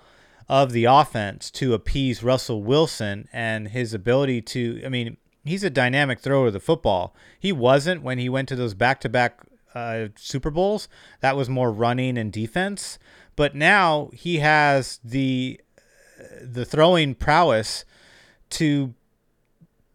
of 0.48 0.72
the 0.72 0.84
offense 0.84 1.50
to 1.50 1.74
appease 1.74 2.22
Russell 2.22 2.62
Wilson 2.62 3.28
and 3.32 3.68
his 3.68 3.92
ability 3.92 4.42
to 4.42 4.82
I 4.84 4.88
mean, 4.88 5.16
he's 5.44 5.64
a 5.64 5.70
dynamic 5.70 6.20
thrower 6.20 6.48
of 6.48 6.52
the 6.52 6.60
football. 6.60 7.14
He 7.38 7.52
wasn't 7.52 8.02
when 8.02 8.18
he 8.18 8.28
went 8.28 8.48
to 8.48 8.56
those 8.56 8.74
back 8.74 9.00
to 9.00 9.08
back 9.08 9.40
Super 10.16 10.50
Bowls. 10.50 10.88
That 11.20 11.36
was 11.36 11.48
more 11.48 11.70
running 11.70 12.16
and 12.16 12.32
defense. 12.32 12.98
But 13.34 13.54
now 13.54 14.10
he 14.14 14.38
has 14.38 14.98
the 15.04 15.60
uh, 16.18 16.24
the 16.42 16.64
throwing 16.64 17.14
prowess 17.14 17.84
to 18.50 18.94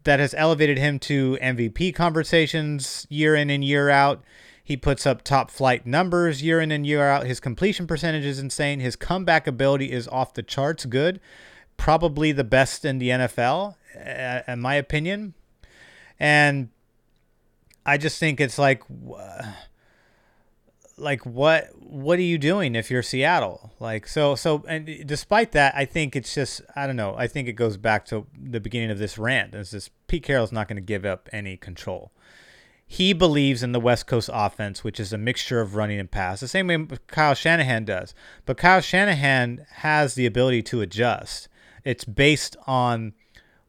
that 0.04 0.20
has 0.20 0.34
elevated 0.34 0.78
him 0.78 0.98
to 1.00 1.38
MVP 1.40 1.94
conversations 1.94 3.06
year 3.08 3.34
in 3.34 3.50
and 3.50 3.64
year 3.64 3.88
out. 3.90 4.22
He 4.64 4.76
puts 4.76 5.06
up 5.06 5.22
top 5.22 5.50
flight 5.50 5.86
numbers 5.86 6.42
year 6.42 6.60
in 6.60 6.70
and 6.70 6.86
year 6.86 7.08
out. 7.08 7.26
His 7.26 7.40
completion 7.40 7.86
percentage 7.86 8.24
is 8.24 8.38
insane. 8.38 8.80
His 8.80 8.96
comeback 8.96 9.46
ability 9.46 9.90
is 9.90 10.06
off 10.08 10.34
the 10.34 10.42
charts 10.42 10.84
good. 10.84 11.20
Probably 11.76 12.32
the 12.32 12.44
best 12.44 12.84
in 12.84 12.98
the 12.98 13.08
NFL, 13.08 13.74
uh, 13.96 14.40
in 14.46 14.60
my 14.60 14.74
opinion. 14.76 15.34
And 16.20 16.68
I 17.84 17.98
just 17.98 18.20
think 18.20 18.40
it's 18.40 18.58
like 18.58 18.82
uh, 19.16 19.52
like 20.96 21.24
what 21.26 21.70
what 21.78 22.18
are 22.18 22.22
you 22.22 22.38
doing 22.38 22.74
if 22.74 22.90
you're 22.90 23.02
Seattle? 23.02 23.72
Like 23.80 24.06
so 24.06 24.34
so 24.34 24.64
and 24.68 25.06
despite 25.06 25.52
that, 25.52 25.74
I 25.76 25.84
think 25.84 26.14
it's 26.16 26.34
just 26.34 26.62
I 26.76 26.86
don't 26.86 26.96
know. 26.96 27.14
I 27.16 27.26
think 27.26 27.48
it 27.48 27.54
goes 27.54 27.76
back 27.76 28.04
to 28.06 28.26
the 28.40 28.60
beginning 28.60 28.90
of 28.90 28.98
this 28.98 29.18
rant. 29.18 29.54
It's 29.54 29.70
just 29.70 29.90
Pete 30.06 30.22
Carroll's 30.22 30.52
not 30.52 30.68
going 30.68 30.76
to 30.76 30.82
give 30.82 31.04
up 31.04 31.28
any 31.32 31.56
control. 31.56 32.12
he 32.86 33.14
believes 33.14 33.62
in 33.62 33.72
the 33.72 33.80
West 33.80 34.06
Coast 34.06 34.28
offense, 34.30 34.84
which 34.84 35.00
is 35.00 35.14
a 35.14 35.18
mixture 35.18 35.62
of 35.62 35.74
running 35.76 35.98
and 35.98 36.10
pass, 36.10 36.40
the 36.40 36.46
same 36.48 36.66
way 36.66 36.86
Kyle 37.06 37.34
Shanahan 37.34 37.86
does. 37.86 38.14
But 38.44 38.58
Kyle 38.58 38.82
Shanahan 38.82 39.64
has 39.76 40.14
the 40.14 40.26
ability 40.26 40.62
to 40.64 40.82
adjust. 40.82 41.48
It's 41.84 42.04
based 42.04 42.54
on 42.66 43.14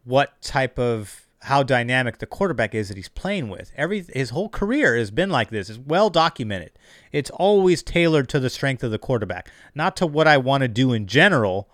what 0.03 0.41
type 0.41 0.77
of 0.77 1.25
how 1.43 1.61
dynamic 1.61 2.19
the 2.19 2.25
quarterback 2.25 2.73
is 2.73 2.87
that 2.87 2.97
he's 2.97 3.09
playing 3.09 3.49
with. 3.49 3.71
Every 3.75 4.05
his 4.13 4.29
whole 4.29 4.49
career 4.49 4.95
has 4.95 5.11
been 5.11 5.29
like 5.29 5.49
this. 5.49 5.69
It's 5.69 5.79
well 5.79 6.09
documented. 6.09 6.71
It's 7.11 7.29
always 7.31 7.83
tailored 7.83 8.29
to 8.29 8.39
the 8.39 8.49
strength 8.49 8.83
of 8.83 8.91
the 8.91 8.97
quarterback, 8.97 9.51
not 9.75 9.95
to 9.97 10.07
what 10.07 10.27
I 10.27 10.37
want 10.37 10.61
to 10.61 10.67
do 10.67 10.93
in 10.93 11.05
general, 11.05 11.69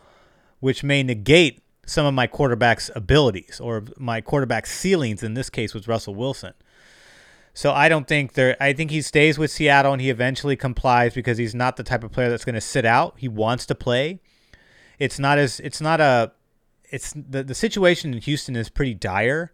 which 0.59 0.83
may 0.83 1.03
negate 1.03 1.61
some 1.85 2.05
of 2.05 2.13
my 2.13 2.27
quarterback's 2.27 2.89
abilities 2.95 3.59
or 3.59 3.83
my 3.97 4.21
quarterback's 4.21 4.71
ceilings. 4.71 5.21
In 5.21 5.35
this 5.35 5.49
case, 5.49 5.73
with 5.73 5.87
Russell 5.87 6.15
Wilson. 6.15 6.53
So 7.53 7.71
I 7.71 7.89
don't 7.89 8.07
think 8.07 8.33
there. 8.33 8.57
I 8.59 8.73
think 8.73 8.89
he 8.89 9.01
stays 9.01 9.37
with 9.37 9.51
Seattle 9.51 9.93
and 9.93 10.01
he 10.01 10.09
eventually 10.09 10.55
complies 10.55 11.13
because 11.13 11.37
he's 11.37 11.53
not 11.53 11.77
the 11.77 11.83
type 11.83 12.03
of 12.03 12.11
player 12.11 12.29
that's 12.29 12.45
going 12.45 12.55
to 12.55 12.61
sit 12.61 12.85
out. 12.85 13.15
He 13.17 13.27
wants 13.27 13.65
to 13.67 13.75
play. 13.75 14.19
It's 14.97 15.19
not 15.19 15.37
as. 15.37 15.59
It's 15.59 15.81
not 15.81 16.01
a. 16.01 16.31
It's 16.89 17.13
the 17.13 17.43
the 17.43 17.53
situation 17.53 18.13
in 18.13 18.21
Houston 18.21 18.55
is 18.55 18.69
pretty 18.69 18.95
dire 18.95 19.51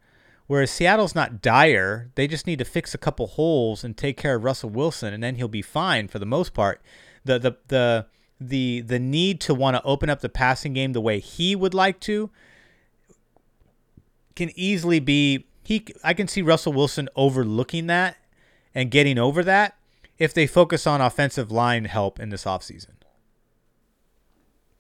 Whereas 0.48 0.70
Seattle's 0.70 1.16
not 1.16 1.42
dire, 1.42 2.12
they 2.16 2.28
just 2.28 2.46
need 2.46 2.60
to 2.60 2.66
fix 2.66 2.94
a 2.94 3.00
couple 3.00 3.28
holes 3.28 3.84
and 3.84 3.98
take 3.98 4.18
care 4.18 4.36
of 4.36 4.44
Russell 4.44 4.70
Wilson, 4.70 5.14
and 5.14 5.24
then 5.24 5.36
he'll 5.36 5.48
be 5.48 5.64
fine 5.64 6.08
for 6.08 6.20
the 6.20 6.26
most 6.26 6.54
part. 6.54 6.82
The 7.24 7.40
the 7.40 7.58
the 7.68 8.06
the 8.40 8.82
the 8.82 9.00
need 9.00 9.42
to 9.42 9.56
want 9.56 9.76
to 9.76 9.84
open 9.84 10.10
up 10.10 10.22
the 10.22 10.30
passing 10.30 10.74
game 10.74 10.94
the 10.94 11.02
way 11.02 11.20
he 11.20 11.56
would 11.56 11.74
like 11.74 12.00
to 12.02 12.30
can 14.36 14.52
easily 14.56 15.00
be 15.00 15.48
he 15.64 15.86
I 16.04 16.14
can 16.14 16.28
see 16.28 16.44
Russell 16.44 16.74
Wilson 16.74 17.10
overlooking 17.16 17.88
that 17.88 18.18
and 18.76 18.92
getting 18.92 19.18
over 19.18 19.44
that 19.44 19.78
if 20.20 20.34
they 20.34 20.46
focus 20.46 20.86
on 20.86 21.02
offensive 21.02 21.52
line 21.52 21.86
help 21.86 22.20
in 22.20 22.30
this 22.30 22.44
offseason. 22.44 22.92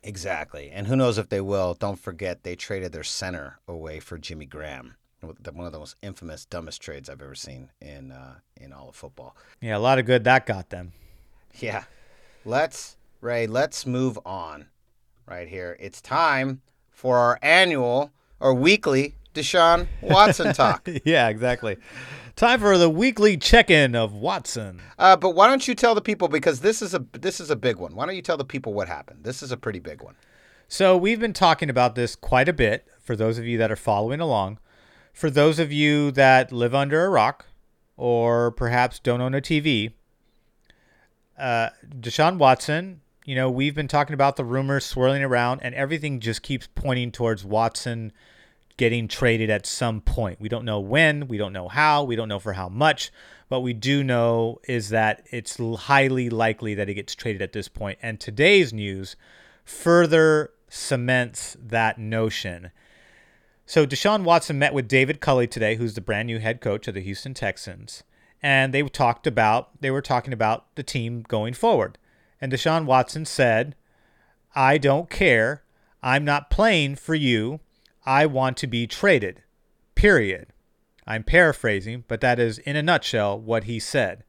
Exactly. 0.03 0.69
And 0.69 0.86
who 0.86 0.95
knows 0.95 1.17
if 1.17 1.29
they 1.29 1.41
will. 1.41 1.74
Don't 1.74 1.98
forget 1.98 2.43
they 2.43 2.55
traded 2.55 2.91
their 2.91 3.03
center 3.03 3.57
away 3.67 4.00
for 4.00 4.19
Jimmy 4.19 4.45
Graham 4.45 4.95
one 5.25 5.65
of 5.65 5.72
the 5.72 5.79
most 5.79 5.96
infamous, 6.01 6.46
dumbest 6.46 6.82
trades 6.82 7.10
I've 7.10 7.22
ever 7.22 7.36
seen 7.36 7.70
in 7.82 8.12
uh, 8.12 8.36
in 8.60 8.74
all 8.74 8.89
of 8.89 8.96
football. 8.96 9.36
Yeah, 9.62 9.77
a 9.77 9.79
lot 9.79 10.00
of 10.00 10.05
good 10.05 10.24
that 10.24 10.46
got 10.46 10.70
them. 10.70 10.94
Yeah, 11.60 11.84
let's 12.44 12.98
Ray. 13.22 13.48
Let's 13.48 13.86
move 13.86 14.20
on. 14.25 14.67
Right 15.27 15.48
here, 15.48 15.75
it's 15.79 16.01
time 16.01 16.62
for 16.91 17.17
our 17.17 17.39
annual 17.41 18.12
or 18.39 18.53
weekly 18.53 19.15
Deshaun 19.34 19.88
Watson 20.01 20.53
talk. 20.53 20.88
yeah, 21.03 21.29
exactly. 21.29 21.77
Time 22.36 22.60
for 22.60 22.77
the 22.77 22.89
weekly 22.89 23.38
check-in 23.38 23.96
of 23.96 24.13
Watson. 24.13 24.82
Uh, 25.00 25.15
but 25.15 25.32
why 25.32 25.48
don't 25.48 25.67
you 25.67 25.74
tell 25.74 25.96
the 25.96 26.01
people 26.01 26.27
because 26.27 26.60
this 26.60 26.82
is 26.82 26.94
a 26.94 27.05
this 27.13 27.39
is 27.39 27.50
a 27.50 27.55
big 27.55 27.77
one. 27.77 27.96
Why 27.96 28.05
don't 28.05 28.15
you 28.15 28.22
tell 28.22 28.38
the 28.38 28.46
people 28.46 28.74
what 28.74 28.88
happened? 28.88 29.24
This 29.24 29.41
is 29.41 29.51
a 29.51 29.58
pretty 29.58 29.79
big 29.79 30.01
one. 30.01 30.15
So 30.67 30.98
we've 30.98 31.20
been 31.20 31.34
talking 31.34 31.70
about 31.70 31.96
this 31.96 32.15
quite 32.15 32.50
a 32.50 32.53
bit 32.53 32.88
for 33.00 33.15
those 33.15 33.38
of 33.38 33.46
you 33.46 33.58
that 33.60 33.72
are 33.72 33.77
following 33.77 34.20
along. 34.20 34.60
For 35.15 35.29
those 35.29 35.60
of 35.60 35.72
you 35.72 36.12
that 36.12 36.51
live 36.51 36.75
under 36.75 37.05
a 37.05 37.10
rock 37.10 37.45
or 37.95 38.51
perhaps 38.51 39.00
don't 39.00 39.22
own 39.22 39.34
a 39.34 39.39
TV, 39.39 39.93
uh, 41.39 41.69
Deshaun 41.88 42.38
Watson, 42.38 43.00
you 43.24 43.34
know, 43.34 43.50
we've 43.50 43.74
been 43.74 43.88
talking 43.88 44.13
about 44.13 44.36
the 44.36 44.43
rumors 44.43 44.86
swirling 44.86 45.24
around, 45.24 45.62
and 45.63 45.74
everything 45.74 46.19
just 46.19 46.41
keeps 46.41 46.67
pointing 46.75 47.13
towards 47.13 47.45
Watson 47.45 48.12
getting 48.75 49.07
traded 49.07 49.50
at 49.50 49.65
some 49.65 50.01
point. 50.01 50.41
We 50.41 50.50
don't 50.50 50.65
know 50.65 50.81
when, 50.81 51.29
we 51.29 51.38
don't 51.38 51.53
know 51.53 51.69
how, 51.69 52.03
we 52.03 52.17
don't 52.17 52.27
know 52.27 52.39
for 52.39 52.51
how 52.51 52.67
much, 52.67 53.10
but 53.48 53.62
we 53.62 53.72
do 53.72 54.03
know 54.03 54.60
is 54.67 54.89
that 54.89 55.25
it's 55.31 55.57
highly 55.57 56.29
likely 56.29 56.75
that 56.75 56.89
he 56.89 56.93
gets 56.93 57.15
traded 57.15 57.41
at 57.41 57.53
this 57.53 57.69
point. 57.69 58.00
And 58.01 58.19
today's 58.19 58.74
news 58.74 59.15
further 59.63 60.51
cements 60.67 61.55
that 61.57 61.98
notion. 61.98 62.72
So 63.67 63.88
Deshaun 63.88 64.24
Watson 64.24 64.60
met 64.60 64.75
with 64.75 64.88
David 64.88 65.19
Culley 65.19 65.48
today, 65.48 65.75
who's 65.75 65.95
the 65.95 66.01
brand 66.01 66.27
new 66.27 66.38
head 66.38 66.62
coach 66.62 66.88
of 66.88 66.93
the 66.93 67.01
Houston 67.01 67.34
Texans, 67.34 68.03
and 68.41 68.72
they 68.74 68.84
talked 68.84 69.25
about 69.25 69.81
they 69.81 69.89
were 69.89 70.03
talking 70.03 70.34
about 70.34 70.67
the 70.75 70.84
team 70.84 71.24
going 71.27 71.55
forward. 71.55 71.98
And 72.39 72.51
Deshaun 72.51 72.86
Watson 72.86 73.25
said, 73.25 73.75
"I 74.55 74.77
don't 74.77 75.10
care. 75.10 75.63
I'm 76.03 76.24
not 76.24 76.51
playing 76.51 76.98
for 76.98 77.15
you. 77.15 77.60
I 78.05 78.27
want 78.27 78.57
to 78.57 78.67
be 78.67 78.86
traded." 78.86 79.41
Period. 79.95 80.48
I'm 81.07 81.24
paraphrasing, 81.24 82.03
but 82.07 82.22
that 82.22 82.39
is 82.39 82.60
in 82.60 82.75
a 82.75 82.84
nutshell 82.84 83.39
what 83.39 83.63
he 83.63 83.79
said. 83.79 84.24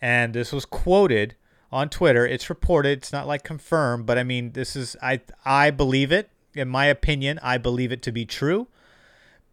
And 0.00 0.32
this 0.32 0.52
was 0.52 0.64
quoted 0.64 1.34
on 1.70 1.90
Twitter. 1.90 2.26
It's 2.26 2.48
reported. 2.48 2.98
It's 2.98 3.12
not 3.12 3.26
like 3.26 3.42
confirmed, 3.42 4.06
but 4.06 4.16
I 4.16 4.22
mean, 4.22 4.52
this 4.52 4.74
is 4.74 4.96
I 5.02 5.20
I 5.44 5.70
believe 5.70 6.12
it 6.12 6.30
in 6.54 6.68
my 6.68 6.86
opinion, 6.86 7.38
I 7.42 7.58
believe 7.58 7.92
it 7.92 8.02
to 8.02 8.12
be 8.12 8.24
true. 8.24 8.68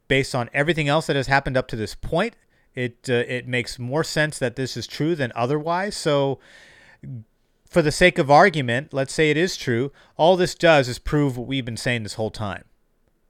Based 0.08 0.36
on 0.36 0.50
everything 0.53 0.89
else 0.89 1.08
that 1.08 1.15
has 1.15 1.27
happened 1.27 1.55
up 1.55 1.67
to 1.70 1.75
this 1.75 1.96
point, 1.96 2.36
it 2.75 3.08
uh, 3.10 3.24
it 3.27 3.48
makes 3.48 3.79
more 3.79 4.03
sense 4.03 4.38
that 4.39 4.55
this 4.55 4.75
is 4.75 4.88
true 4.88 5.15
than 5.15 5.31
otherwise. 5.36 5.96
So, 5.96 6.39
for 7.65 7.81
the 7.81 7.91
sake 7.91 8.17
of 8.17 8.29
argument, 8.29 8.93
let's 8.93 9.13
say 9.13 9.29
it 9.29 9.38
is 9.38 9.55
true. 9.55 9.91
All 10.17 10.36
this 10.36 10.55
does 10.55 10.89
is 10.89 11.00
prove 11.00 11.38
what 11.38 11.48
we've 11.48 11.65
been 11.65 11.77
saying 11.77 12.03
this 12.03 12.15
whole 12.15 12.31
time 12.31 12.65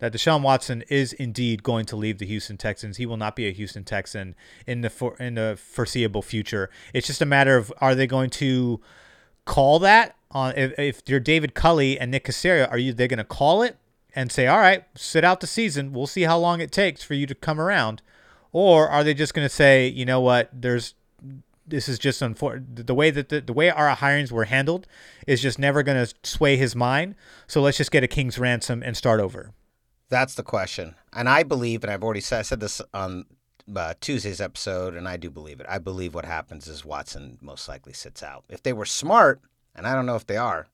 that 0.01 0.11
Deshaun 0.11 0.41
Watson 0.41 0.83
is 0.89 1.13
indeed 1.13 1.61
going 1.61 1.85
to 1.85 1.95
leave 1.95 2.17
the 2.17 2.25
Houston 2.25 2.57
Texans. 2.57 2.97
He 2.97 3.05
will 3.05 3.17
not 3.17 3.35
be 3.35 3.47
a 3.47 3.51
Houston 3.51 3.83
Texan 3.83 4.35
in 4.65 4.81
the 4.81 4.89
for, 4.89 5.15
in 5.17 5.35
the 5.35 5.57
foreseeable 5.61 6.23
future. 6.23 6.71
It's 6.91 7.05
just 7.05 7.21
a 7.21 7.25
matter 7.25 7.55
of 7.55 7.71
are 7.77 7.93
they 7.93 8.07
going 8.07 8.31
to 8.31 8.81
call 9.45 9.77
that 9.79 10.15
on 10.31 10.53
if, 10.55 10.77
if 10.79 11.01
you're 11.07 11.19
David 11.19 11.53
Culley 11.53 11.99
and 11.99 12.11
Nick 12.11 12.25
Caserio, 12.25 12.69
are 12.69 12.77
you 12.77 12.93
they 12.93 13.07
going 13.07 13.17
to 13.17 13.23
call 13.23 13.61
it 13.61 13.77
and 14.15 14.31
say, 14.31 14.47
all 14.47 14.59
right, 14.59 14.83
sit 14.95 15.23
out 15.23 15.39
the 15.39 15.47
season. 15.47 15.93
We'll 15.93 16.07
see 16.07 16.23
how 16.23 16.37
long 16.37 16.61
it 16.61 16.71
takes 16.71 17.03
for 17.03 17.13
you 17.13 17.25
to 17.27 17.35
come 17.35 17.59
around, 17.59 18.01
or 18.51 18.89
are 18.89 19.03
they 19.03 19.13
just 19.13 19.33
going 19.33 19.45
to 19.45 19.53
say, 19.53 19.87
you 19.87 20.05
know 20.05 20.19
what, 20.19 20.49
there's 20.53 20.95
this 21.65 21.87
is 21.87 21.99
just 21.99 22.21
unfortunate. 22.21 22.87
The 22.87 22.95
way 22.95 23.11
that 23.11 23.29
the, 23.29 23.39
the 23.39 23.53
way 23.53 23.69
our 23.69 23.95
hirings 23.95 24.31
were 24.31 24.45
handled 24.45 24.87
is 25.25 25.41
just 25.41 25.57
never 25.57 25.83
going 25.83 26.05
to 26.05 26.13
sway 26.23 26.57
his 26.57 26.75
mind. 26.75 27.15
So 27.47 27.61
let's 27.61 27.77
just 27.77 27.91
get 27.91 28.03
a 28.03 28.07
king's 28.07 28.37
ransom 28.37 28.83
and 28.83 28.97
start 28.97 29.21
over. 29.21 29.53
That's 30.09 30.35
the 30.35 30.43
question, 30.43 30.95
and 31.13 31.29
I 31.29 31.43
believe, 31.43 31.83
and 31.83 31.91
I've 31.91 32.03
already 32.03 32.19
said, 32.19 32.39
I 32.39 32.41
said 32.41 32.59
this 32.59 32.81
on 32.93 33.25
uh, 33.73 33.93
Tuesday's 34.01 34.41
episode, 34.41 34.93
and 34.93 35.07
I 35.07 35.15
do 35.15 35.29
believe 35.29 35.61
it. 35.61 35.65
I 35.69 35.77
believe 35.77 36.13
what 36.13 36.25
happens 36.25 36.67
is 36.67 36.83
Watson 36.83 37.37
most 37.41 37.69
likely 37.69 37.93
sits 37.93 38.21
out. 38.21 38.43
If 38.49 38.61
they 38.61 38.73
were 38.73 38.85
smart, 38.85 39.41
and 39.75 39.87
I 39.87 39.93
don't 39.93 40.05
know 40.05 40.15
if 40.15 40.27
they 40.27 40.37
are, 40.37 40.67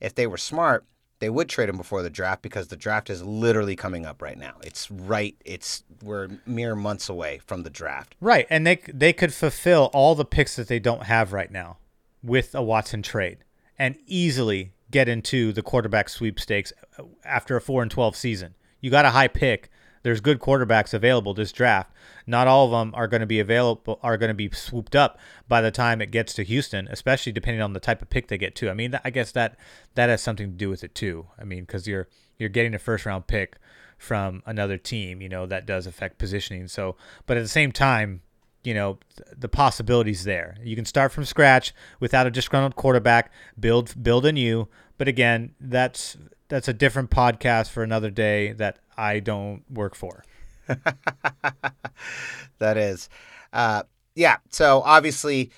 if 0.00 0.14
they 0.14 0.26
were 0.26 0.36
smart, 0.36 0.84
they 1.20 1.30
would 1.30 1.48
trade 1.48 1.68
him 1.68 1.76
before 1.76 2.02
the 2.02 2.10
draft 2.10 2.42
because 2.42 2.68
the 2.68 2.76
draft 2.76 3.08
is 3.08 3.22
literally 3.22 3.76
coming 3.76 4.04
up 4.04 4.20
right 4.20 4.36
now. 4.36 4.56
It's 4.62 4.90
right. 4.90 5.36
It's 5.44 5.84
we're 6.02 6.28
mere 6.44 6.74
months 6.74 7.08
away 7.08 7.40
from 7.46 7.62
the 7.62 7.70
draft. 7.70 8.14
Right, 8.20 8.46
and 8.50 8.66
they 8.66 8.76
they 8.92 9.12
could 9.12 9.32
fulfill 9.32 9.90
all 9.92 10.14
the 10.14 10.24
picks 10.24 10.56
that 10.56 10.68
they 10.68 10.78
don't 10.78 11.04
have 11.04 11.32
right 11.32 11.50
now 11.50 11.78
with 12.22 12.54
a 12.54 12.62
Watson 12.62 13.02
trade, 13.02 13.38
and 13.78 13.96
easily 14.06 14.72
get 14.90 15.08
into 15.08 15.52
the 15.52 15.62
quarterback 15.62 16.08
sweepstakes 16.08 16.72
after 17.24 17.56
a 17.56 17.60
four 17.60 17.82
and 17.82 17.90
twelve 17.90 18.16
season. 18.16 18.54
You 18.80 18.90
got 18.90 19.06
a 19.06 19.10
high 19.10 19.28
pick 19.28 19.70
there's 20.04 20.20
good 20.20 20.38
quarterbacks 20.38 20.94
available 20.94 21.34
this 21.34 21.50
draft. 21.50 21.90
Not 22.26 22.46
all 22.46 22.66
of 22.66 22.70
them 22.70 22.94
are 22.94 23.08
going 23.08 23.22
to 23.22 23.26
be 23.26 23.40
available 23.40 23.98
are 24.02 24.16
going 24.16 24.28
to 24.28 24.34
be 24.34 24.50
swooped 24.50 24.94
up 24.94 25.18
by 25.48 25.60
the 25.60 25.70
time 25.70 26.00
it 26.00 26.10
gets 26.12 26.34
to 26.34 26.44
Houston, 26.44 26.86
especially 26.88 27.32
depending 27.32 27.62
on 27.62 27.72
the 27.72 27.80
type 27.80 28.02
of 28.02 28.10
pick 28.10 28.28
they 28.28 28.38
get 28.38 28.54
too. 28.54 28.70
I 28.70 28.74
mean, 28.74 28.98
I 29.02 29.10
guess 29.10 29.32
that 29.32 29.56
that 29.94 30.10
has 30.10 30.22
something 30.22 30.52
to 30.52 30.56
do 30.56 30.70
with 30.70 30.84
it 30.84 30.94
too. 30.94 31.26
I 31.38 31.44
mean, 31.44 31.64
because 31.64 31.88
you're 31.88 32.06
you're 32.38 32.50
getting 32.50 32.74
a 32.74 32.78
first 32.78 33.06
round 33.06 33.26
pick 33.26 33.56
from 33.96 34.42
another 34.44 34.76
team, 34.76 35.22
you 35.22 35.28
know, 35.28 35.46
that 35.46 35.66
does 35.66 35.86
affect 35.86 36.18
positioning. 36.18 36.68
So, 36.68 36.96
but 37.26 37.38
at 37.38 37.42
the 37.42 37.48
same 37.48 37.72
time, 37.72 38.20
you 38.62 38.74
know, 38.74 38.98
the 39.36 39.48
possibilities 39.48 40.24
there. 40.24 40.56
You 40.62 40.76
can 40.76 40.84
start 40.84 41.12
from 41.12 41.24
scratch 41.24 41.74
without 42.00 42.26
a 42.26 42.30
disgruntled 42.30 42.76
quarterback, 42.76 43.32
build 43.58 44.02
build 44.02 44.26
anew. 44.26 44.68
But 44.98 45.08
again, 45.08 45.54
that's 45.58 46.16
that's 46.48 46.68
a 46.68 46.72
different 46.72 47.10
podcast 47.10 47.70
for 47.70 47.82
another 47.82 48.10
day 48.10 48.52
that 48.52 48.78
I 48.96 49.20
don't 49.20 49.62
work 49.70 49.94
for. 49.94 50.24
that 52.58 52.76
is. 52.76 53.08
Uh, 53.52 53.84
yeah. 54.14 54.36
So 54.50 54.82
obviously, 54.84 55.50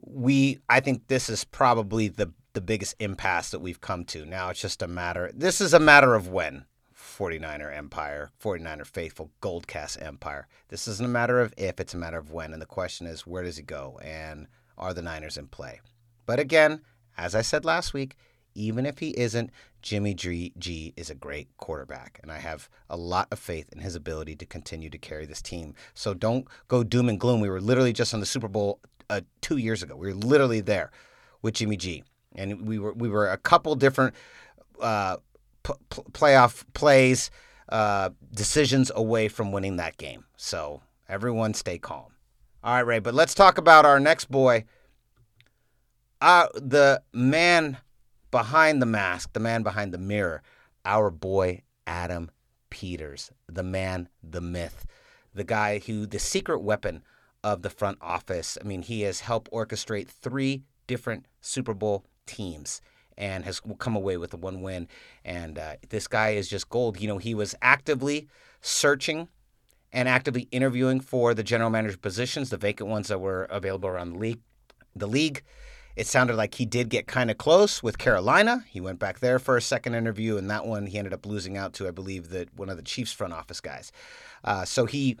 we, 0.00 0.58
I 0.68 0.80
think 0.80 1.08
this 1.08 1.28
is 1.28 1.44
probably 1.44 2.08
the, 2.08 2.32
the 2.52 2.60
biggest 2.60 2.96
impasse 2.98 3.50
that 3.50 3.60
we've 3.60 3.80
come 3.80 4.04
to. 4.06 4.24
Now 4.24 4.50
it's 4.50 4.60
just 4.60 4.82
a 4.82 4.88
matter, 4.88 5.30
this 5.34 5.60
is 5.60 5.74
a 5.74 5.80
matter 5.80 6.14
of 6.14 6.28
when. 6.28 6.66
49er 6.96 7.76
Empire, 7.76 8.32
49er 8.42 8.86
Faithful, 8.86 9.30
Goldcast 9.40 10.04
Empire. 10.04 10.48
This 10.68 10.88
isn't 10.88 11.04
a 11.04 11.08
matter 11.08 11.40
of 11.40 11.54
if, 11.56 11.78
it's 11.78 11.94
a 11.94 11.98
matter 11.98 12.18
of 12.18 12.32
when. 12.32 12.52
And 12.52 12.60
the 12.60 12.66
question 12.66 13.06
is, 13.06 13.26
where 13.26 13.44
does 13.44 13.56
he 13.56 13.62
go? 13.62 14.00
And 14.02 14.48
are 14.76 14.92
the 14.92 15.02
Niners 15.02 15.36
in 15.36 15.46
play? 15.46 15.80
But 16.26 16.40
again, 16.40 16.80
as 17.16 17.36
I 17.36 17.42
said 17.42 17.64
last 17.64 17.94
week, 17.94 18.16
even 18.54 18.86
if 18.86 18.98
he 18.98 19.10
isn't, 19.18 19.50
Jimmy 19.82 20.14
G, 20.14 20.94
is 20.96 21.10
a 21.10 21.14
great 21.14 21.48
quarterback, 21.58 22.18
and 22.22 22.32
I 22.32 22.38
have 22.38 22.70
a 22.88 22.96
lot 22.96 23.28
of 23.30 23.38
faith 23.38 23.70
in 23.72 23.80
his 23.80 23.94
ability 23.94 24.36
to 24.36 24.46
continue 24.46 24.88
to 24.88 24.98
carry 24.98 25.26
this 25.26 25.42
team. 25.42 25.74
So 25.92 26.14
don't 26.14 26.46
go 26.68 26.82
doom 26.82 27.08
and 27.08 27.20
gloom. 27.20 27.40
We 27.40 27.50
were 27.50 27.60
literally 27.60 27.92
just 27.92 28.14
on 28.14 28.20
the 28.20 28.26
Super 28.26 28.48
Bowl 28.48 28.80
uh, 29.10 29.20
two 29.40 29.58
years 29.58 29.82
ago. 29.82 29.96
We 29.96 30.08
were 30.08 30.14
literally 30.14 30.60
there 30.60 30.90
with 31.42 31.54
Jimmy 31.54 31.76
G, 31.76 32.04
and 32.34 32.66
we 32.66 32.78
were 32.78 32.94
we 32.94 33.08
were 33.08 33.30
a 33.30 33.36
couple 33.36 33.74
different 33.74 34.14
uh, 34.80 35.18
p- 35.62 35.74
playoff 36.12 36.64
plays, 36.72 37.30
uh, 37.68 38.10
decisions 38.32 38.90
away 38.94 39.28
from 39.28 39.52
winning 39.52 39.76
that 39.76 39.96
game. 39.98 40.24
So 40.36 40.80
everyone, 41.08 41.52
stay 41.54 41.78
calm. 41.78 42.12
All 42.62 42.74
right, 42.74 42.80
Ray. 42.80 42.98
But 43.00 43.14
let's 43.14 43.34
talk 43.34 43.58
about 43.58 43.84
our 43.84 44.00
next 44.00 44.30
boy. 44.30 44.64
Uh, 46.20 46.46
the 46.54 47.02
man 47.12 47.76
behind 48.34 48.82
the 48.82 48.86
mask, 48.86 49.32
the 49.32 49.38
man 49.38 49.62
behind 49.62 49.94
the 49.94 49.98
mirror, 49.98 50.42
our 50.84 51.08
boy 51.08 51.62
Adam 51.86 52.32
Peters, 52.68 53.30
the 53.46 53.62
man, 53.62 54.08
the 54.24 54.40
myth, 54.40 54.86
the 55.32 55.44
guy 55.44 55.78
who, 55.78 56.04
the 56.04 56.18
secret 56.18 56.60
weapon 56.60 57.04
of 57.44 57.62
the 57.62 57.70
front 57.70 57.96
office. 58.00 58.58
I 58.60 58.66
mean, 58.66 58.82
he 58.82 59.02
has 59.02 59.20
helped 59.20 59.52
orchestrate 59.52 60.08
three 60.08 60.64
different 60.88 61.26
Super 61.42 61.74
Bowl 61.74 62.06
teams 62.26 62.80
and 63.16 63.44
has 63.44 63.60
come 63.78 63.94
away 63.94 64.16
with 64.16 64.34
one 64.34 64.62
win. 64.62 64.88
And 65.24 65.56
uh, 65.56 65.76
this 65.90 66.08
guy 66.08 66.30
is 66.30 66.48
just 66.48 66.68
gold. 66.68 67.00
You 67.00 67.06
know, 67.06 67.18
he 67.18 67.36
was 67.36 67.54
actively 67.62 68.26
searching 68.60 69.28
and 69.92 70.08
actively 70.08 70.48
interviewing 70.50 70.98
for 70.98 71.34
the 71.34 71.44
general 71.44 71.70
manager 71.70 71.98
positions, 71.98 72.50
the 72.50 72.56
vacant 72.56 72.90
ones 72.90 73.06
that 73.06 73.20
were 73.20 73.44
available 73.44 73.88
around 73.88 74.14
the 74.14 74.18
league. 74.18 74.40
The 74.96 75.06
league. 75.06 75.44
It 75.96 76.06
sounded 76.08 76.36
like 76.36 76.56
he 76.56 76.66
did 76.66 76.88
get 76.88 77.06
kind 77.06 77.30
of 77.30 77.38
close 77.38 77.82
with 77.82 77.98
Carolina. 77.98 78.64
He 78.68 78.80
went 78.80 78.98
back 78.98 79.20
there 79.20 79.38
for 79.38 79.56
a 79.56 79.62
second 79.62 79.94
interview, 79.94 80.36
and 80.36 80.50
that 80.50 80.66
one 80.66 80.86
he 80.86 80.98
ended 80.98 81.12
up 81.14 81.24
losing 81.24 81.56
out 81.56 81.72
to, 81.74 81.86
I 81.86 81.92
believe, 81.92 82.30
that 82.30 82.54
one 82.56 82.68
of 82.68 82.76
the 82.76 82.82
Chiefs 82.82 83.12
front 83.12 83.32
office 83.32 83.60
guys. 83.60 83.92
Uh, 84.42 84.64
so 84.64 84.86
he 84.86 85.16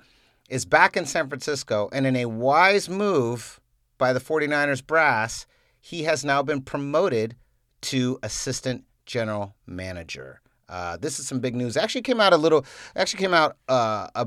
is 0.48 0.64
back 0.64 0.96
in 0.96 1.06
San 1.06 1.28
Francisco, 1.28 1.88
and 1.92 2.06
in 2.06 2.16
a 2.16 2.26
wise 2.26 2.88
move 2.88 3.60
by 3.98 4.12
the 4.12 4.20
49ers 4.20 4.84
brass, 4.84 5.46
he 5.80 6.02
has 6.04 6.24
now 6.24 6.42
been 6.42 6.60
promoted 6.60 7.36
to 7.82 8.18
assistant 8.22 8.84
general 9.06 9.54
manager. 9.66 10.40
Uh, 10.68 10.96
this 10.96 11.18
is 11.20 11.26
some 11.26 11.40
big 11.40 11.54
news. 11.54 11.76
Actually, 11.76 12.02
came 12.02 12.20
out 12.20 12.32
a 12.32 12.36
little. 12.36 12.64
Actually, 12.96 13.20
came 13.20 13.34
out 13.34 13.56
uh, 13.68 14.08
a, 14.14 14.26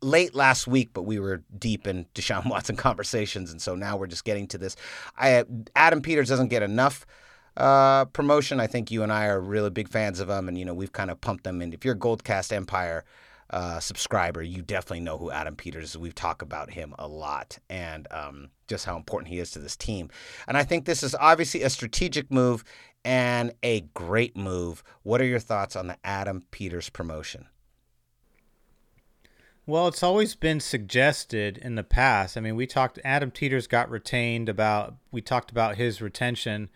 late 0.00 0.34
last 0.34 0.66
week, 0.66 0.90
but 0.92 1.02
we 1.02 1.18
were 1.18 1.42
deep 1.58 1.86
in 1.86 2.06
Deshaun 2.14 2.46
Watson 2.50 2.76
conversations, 2.76 3.50
and 3.50 3.60
so 3.60 3.74
now 3.74 3.96
we're 3.96 4.06
just 4.06 4.24
getting 4.24 4.46
to 4.48 4.58
this. 4.58 4.76
I 5.16 5.44
Adam 5.76 6.02
Peters 6.02 6.28
doesn't 6.28 6.48
get 6.48 6.62
enough 6.62 7.06
uh, 7.56 8.06
promotion. 8.06 8.60
I 8.60 8.66
think 8.66 8.90
you 8.90 9.02
and 9.02 9.12
I 9.12 9.26
are 9.26 9.40
really 9.40 9.70
big 9.70 9.88
fans 9.88 10.20
of 10.20 10.28
him, 10.28 10.48
and 10.48 10.58
you 10.58 10.64
know 10.64 10.74
we've 10.74 10.92
kind 10.92 11.10
of 11.10 11.20
pumped 11.20 11.44
them. 11.44 11.60
And 11.60 11.74
if 11.74 11.84
you're 11.84 11.94
a 11.94 11.98
Goldcast 11.98 12.52
Empire 12.52 13.04
uh, 13.50 13.80
subscriber, 13.80 14.42
you 14.42 14.62
definitely 14.62 15.00
know 15.00 15.18
who 15.18 15.30
Adam 15.30 15.56
Peters 15.56 15.90
is. 15.90 15.98
We've 15.98 16.14
talked 16.14 16.42
about 16.42 16.70
him 16.70 16.94
a 16.98 17.06
lot, 17.06 17.58
and 17.68 18.08
um, 18.10 18.50
just 18.68 18.84
how 18.84 18.96
important 18.96 19.28
he 19.28 19.38
is 19.38 19.50
to 19.52 19.58
this 19.58 19.76
team. 19.76 20.10
And 20.48 20.56
I 20.56 20.64
think 20.64 20.84
this 20.84 21.02
is 21.02 21.14
obviously 21.14 21.62
a 21.62 21.70
strategic 21.70 22.30
move 22.30 22.64
and 23.04 23.52
a 23.62 23.82
great 23.94 24.36
move. 24.36 24.82
What 25.02 25.20
are 25.20 25.26
your 25.26 25.40
thoughts 25.40 25.76
on 25.76 25.88
the 25.88 25.96
Adam 26.04 26.44
Peters 26.50 26.88
promotion? 26.88 27.46
Well, 29.64 29.86
it's 29.86 30.02
always 30.02 30.34
been 30.34 30.58
suggested 30.58 31.56
in 31.56 31.76
the 31.76 31.84
past. 31.84 32.36
I 32.36 32.40
mean, 32.40 32.56
we 32.56 32.66
talked. 32.66 32.98
Adam 33.04 33.30
Peters 33.30 33.68
got 33.68 33.88
retained 33.88 34.48
about. 34.48 34.96
We 35.12 35.20
talked 35.20 35.52
about 35.52 35.76
his 35.76 36.02
retention, 36.02 36.68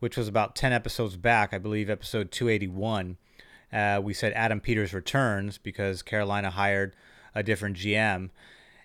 which 0.00 0.18
was 0.18 0.28
about 0.28 0.54
ten 0.54 0.70
episodes 0.70 1.16
back, 1.16 1.54
I 1.54 1.58
believe, 1.58 1.88
episode 1.88 2.30
two 2.30 2.50
eighty 2.50 2.68
one. 2.68 3.16
Uh, 3.72 4.00
we 4.02 4.12
said 4.12 4.34
Adam 4.34 4.60
Peters 4.60 4.92
returns 4.92 5.56
because 5.56 6.02
Carolina 6.02 6.50
hired 6.50 6.94
a 7.34 7.42
different 7.42 7.78
GM, 7.78 8.28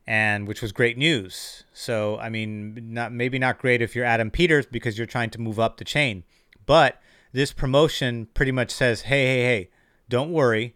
and 0.08 0.48
which 0.48 0.62
was 0.62 0.72
great 0.72 0.98
news. 0.98 1.65
So, 1.74 2.17
I 2.20 2.29
mean, 2.29 2.93
not 2.93 3.12
maybe 3.12 3.38
not 3.38 3.60
great 3.60 3.81
if 3.81 3.98
you're 3.98 4.05
Adam 4.05 4.31
Peters 4.31 4.65
because 4.65 4.98
you're 4.98 5.05
trying 5.05 5.29
to 5.31 5.41
move 5.41 5.60
up 5.60 5.75
the 5.75 5.84
chain, 5.84 6.24
but 6.65 7.01
this 7.34 7.51
promotion 7.51 8.27
pretty 8.34 8.53
much 8.53 8.72
says, 8.72 9.02
hey, 9.02 9.25
hey, 9.25 9.43
hey, 9.43 9.69
don't 10.08 10.32
worry 10.32 10.75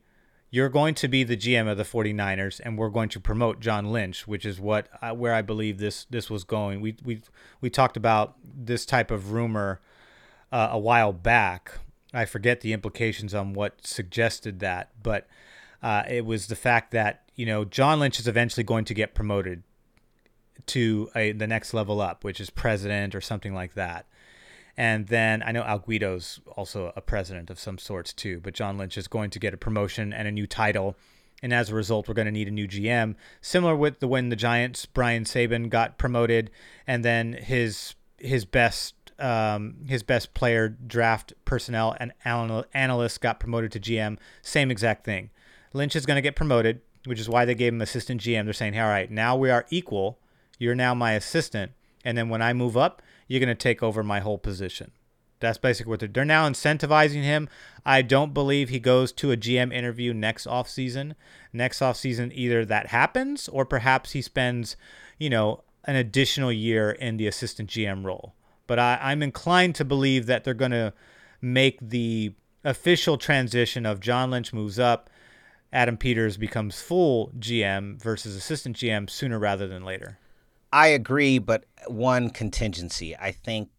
you're 0.55 0.69
going 0.69 0.95
to 0.95 1.09
be 1.09 1.25
the 1.25 1.35
GM 1.35 1.69
of 1.69 1.75
the 1.75 1.83
49ers 1.83 2.61
and 2.63 2.77
we're 2.77 2.87
going 2.87 3.09
to 3.09 3.19
promote 3.19 3.59
John 3.59 3.91
Lynch, 3.91 4.25
which 4.25 4.45
is 4.45 4.57
what 4.57 4.87
uh, 5.01 5.11
where 5.11 5.33
I 5.33 5.41
believe 5.41 5.79
this 5.79 6.05
this 6.09 6.29
was 6.29 6.45
going. 6.45 6.79
We 6.79 6.95
we 7.03 7.21
we 7.59 7.69
talked 7.69 7.97
about 7.97 8.35
this 8.41 8.85
type 8.85 9.11
of 9.11 9.33
rumor 9.33 9.81
uh, 10.53 10.69
a 10.71 10.79
while 10.79 11.11
back. 11.11 11.73
I 12.13 12.23
forget 12.23 12.61
the 12.61 12.71
implications 12.71 13.35
on 13.35 13.51
what 13.51 13.85
suggested 13.85 14.59
that, 14.59 14.91
but 15.03 15.27
uh, 15.83 16.03
it 16.09 16.25
was 16.25 16.47
the 16.47 16.55
fact 16.55 16.91
that 16.91 17.23
you 17.35 17.45
know 17.45 17.65
John 17.65 17.99
Lynch 17.99 18.17
is 18.17 18.27
eventually 18.27 18.63
going 18.63 18.85
to 18.85 18.93
get 18.93 19.13
promoted 19.13 19.61
to 20.67 21.09
a, 21.17 21.33
the 21.33 21.47
next 21.47 21.73
level 21.73 21.99
up, 21.99 22.23
which 22.23 22.39
is 22.39 22.49
president 22.49 23.13
or 23.13 23.19
something 23.19 23.53
like 23.53 23.73
that. 23.73 24.05
And 24.77 25.07
then 25.07 25.41
I 25.45 25.51
know 25.51 25.63
Al 25.63 25.79
Guido's 25.79 26.41
also 26.55 26.91
a 26.95 27.01
president 27.01 27.49
of 27.49 27.59
some 27.59 27.77
sorts 27.77 28.11
too, 28.13 28.39
but 28.41 28.53
John 28.53 28.77
Lynch 28.77 28.97
is 28.97 29.07
going 29.07 29.29
to 29.29 29.39
get 29.39 29.53
a 29.53 29.57
promotion 29.57 30.11
and 30.11 30.27
a 30.27 30.31
new 30.31 30.47
title. 30.47 30.97
And 31.41 31.53
as 31.53 31.69
a 31.69 31.75
result, 31.75 32.07
we're 32.07 32.13
going 32.13 32.25
to 32.25 32.31
need 32.31 32.47
a 32.47 32.51
new 32.51 32.67
GM. 32.67 33.15
Similar 33.41 33.75
with 33.75 33.99
the 33.99 34.07
when 34.07 34.29
the 34.29 34.35
Giants, 34.35 34.85
Brian 34.85 35.23
Saban 35.23 35.69
got 35.69 35.97
promoted, 35.97 36.49
and 36.87 37.05
then 37.05 37.33
his 37.33 37.95
his 38.17 38.45
best 38.45 38.95
um, 39.19 39.75
his 39.87 40.03
best 40.03 40.33
player 40.33 40.69
draft 40.69 41.33
personnel 41.45 41.95
and 41.99 42.13
analyst 42.23 43.21
got 43.21 43.39
promoted 43.39 43.71
to 43.73 43.79
GM. 43.79 44.17
Same 44.41 44.71
exact 44.71 45.05
thing. 45.05 45.29
Lynch 45.73 45.95
is 45.95 46.05
going 46.05 46.15
to 46.15 46.21
get 46.21 46.35
promoted, 46.35 46.81
which 47.05 47.19
is 47.19 47.29
why 47.29 47.45
they 47.45 47.55
gave 47.55 47.73
him 47.73 47.81
assistant 47.81 48.21
GM. 48.21 48.45
They're 48.45 48.53
saying, 48.53 48.73
hey, 48.73 48.79
all 48.81 48.89
right, 48.89 49.09
now 49.09 49.35
we 49.35 49.49
are 49.49 49.65
equal. 49.69 50.19
You're 50.57 50.75
now 50.75 50.93
my 50.93 51.13
assistant. 51.13 51.71
And 52.03 52.17
then 52.17 52.29
when 52.29 52.41
I 52.41 52.53
move 52.53 52.77
up, 52.77 53.01
you're 53.27 53.39
going 53.39 53.47
to 53.47 53.55
take 53.55 53.81
over 53.81 54.03
my 54.03 54.19
whole 54.19 54.37
position. 54.37 54.91
That's 55.39 55.57
basically 55.57 55.89
what 55.91 55.99
they're, 55.99 56.09
they're 56.09 56.25
now 56.25 56.47
incentivizing 56.47 57.23
him. 57.23 57.49
I 57.85 58.01
don't 58.01 58.33
believe 58.33 58.69
he 58.69 58.79
goes 58.79 59.11
to 59.13 59.31
a 59.31 59.37
GM 59.37 59.73
interview 59.73 60.13
next 60.13 60.47
offseason. 60.47 61.13
Next 61.51 61.79
offseason, 61.79 62.31
either 62.33 62.65
that 62.65 62.87
happens 62.87 63.49
or 63.49 63.65
perhaps 63.65 64.11
he 64.11 64.21
spends, 64.21 64.75
you 65.19 65.29
know, 65.29 65.63
an 65.83 65.95
additional 65.95 66.51
year 66.51 66.91
in 66.91 67.17
the 67.17 67.27
assistant 67.27 67.69
GM 67.69 68.03
role. 68.05 68.33
But 68.67 68.79
I, 68.79 68.97
I'm 69.01 69.21
inclined 69.21 69.75
to 69.75 69.85
believe 69.85 70.25
that 70.25 70.43
they're 70.43 70.53
going 70.53 70.71
to 70.71 70.93
make 71.41 71.77
the 71.81 72.33
official 72.63 73.17
transition 73.17 73.85
of 73.85 73.99
John 73.99 74.31
Lynch 74.31 74.51
moves 74.51 74.79
up, 74.79 75.09
Adam 75.71 75.97
Peters 75.97 76.37
becomes 76.37 76.81
full 76.81 77.31
GM 77.37 78.01
versus 78.01 78.35
assistant 78.35 78.77
GM 78.77 79.09
sooner 79.09 79.37
rather 79.37 79.67
than 79.67 79.83
later. 79.83 80.17
I 80.75 80.87
agree, 80.87 81.39
but 81.39 81.63
one 81.87 82.29
contingency. 82.29 83.15
I 83.15 83.31
think 83.31 83.69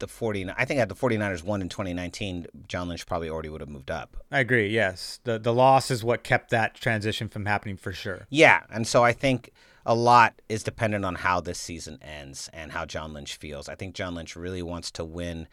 the 0.00 0.08
49 0.08 0.52
I 0.58 0.64
think 0.64 0.80
at 0.80 0.88
the 0.88 0.96
49ers 0.96 1.44
won 1.44 1.62
in 1.62 1.68
2019, 1.68 2.46
John 2.66 2.88
Lynch 2.88 3.06
probably 3.06 3.30
already 3.30 3.48
would 3.48 3.60
have 3.60 3.70
moved 3.70 3.92
up. 3.92 4.16
I 4.32 4.40
agree. 4.40 4.68
Yes. 4.68 5.20
The 5.22 5.38
the 5.38 5.54
loss 5.54 5.88
is 5.88 6.02
what 6.02 6.24
kept 6.24 6.50
that 6.50 6.74
transition 6.74 7.28
from 7.28 7.46
happening 7.46 7.76
for 7.76 7.92
sure. 7.92 8.26
Yeah, 8.28 8.64
and 8.70 8.88
so 8.88 9.04
I 9.04 9.12
think 9.12 9.50
a 9.86 9.94
lot 9.94 10.42
is 10.48 10.64
dependent 10.64 11.04
on 11.04 11.14
how 11.14 11.40
this 11.40 11.60
season 11.60 12.00
ends 12.02 12.50
and 12.52 12.72
how 12.72 12.86
John 12.86 13.12
Lynch 13.12 13.36
feels. 13.36 13.68
I 13.68 13.76
think 13.76 13.94
John 13.94 14.16
Lynch 14.16 14.34
really 14.34 14.62
wants 14.62 14.90
to 14.92 15.04
win 15.04 15.46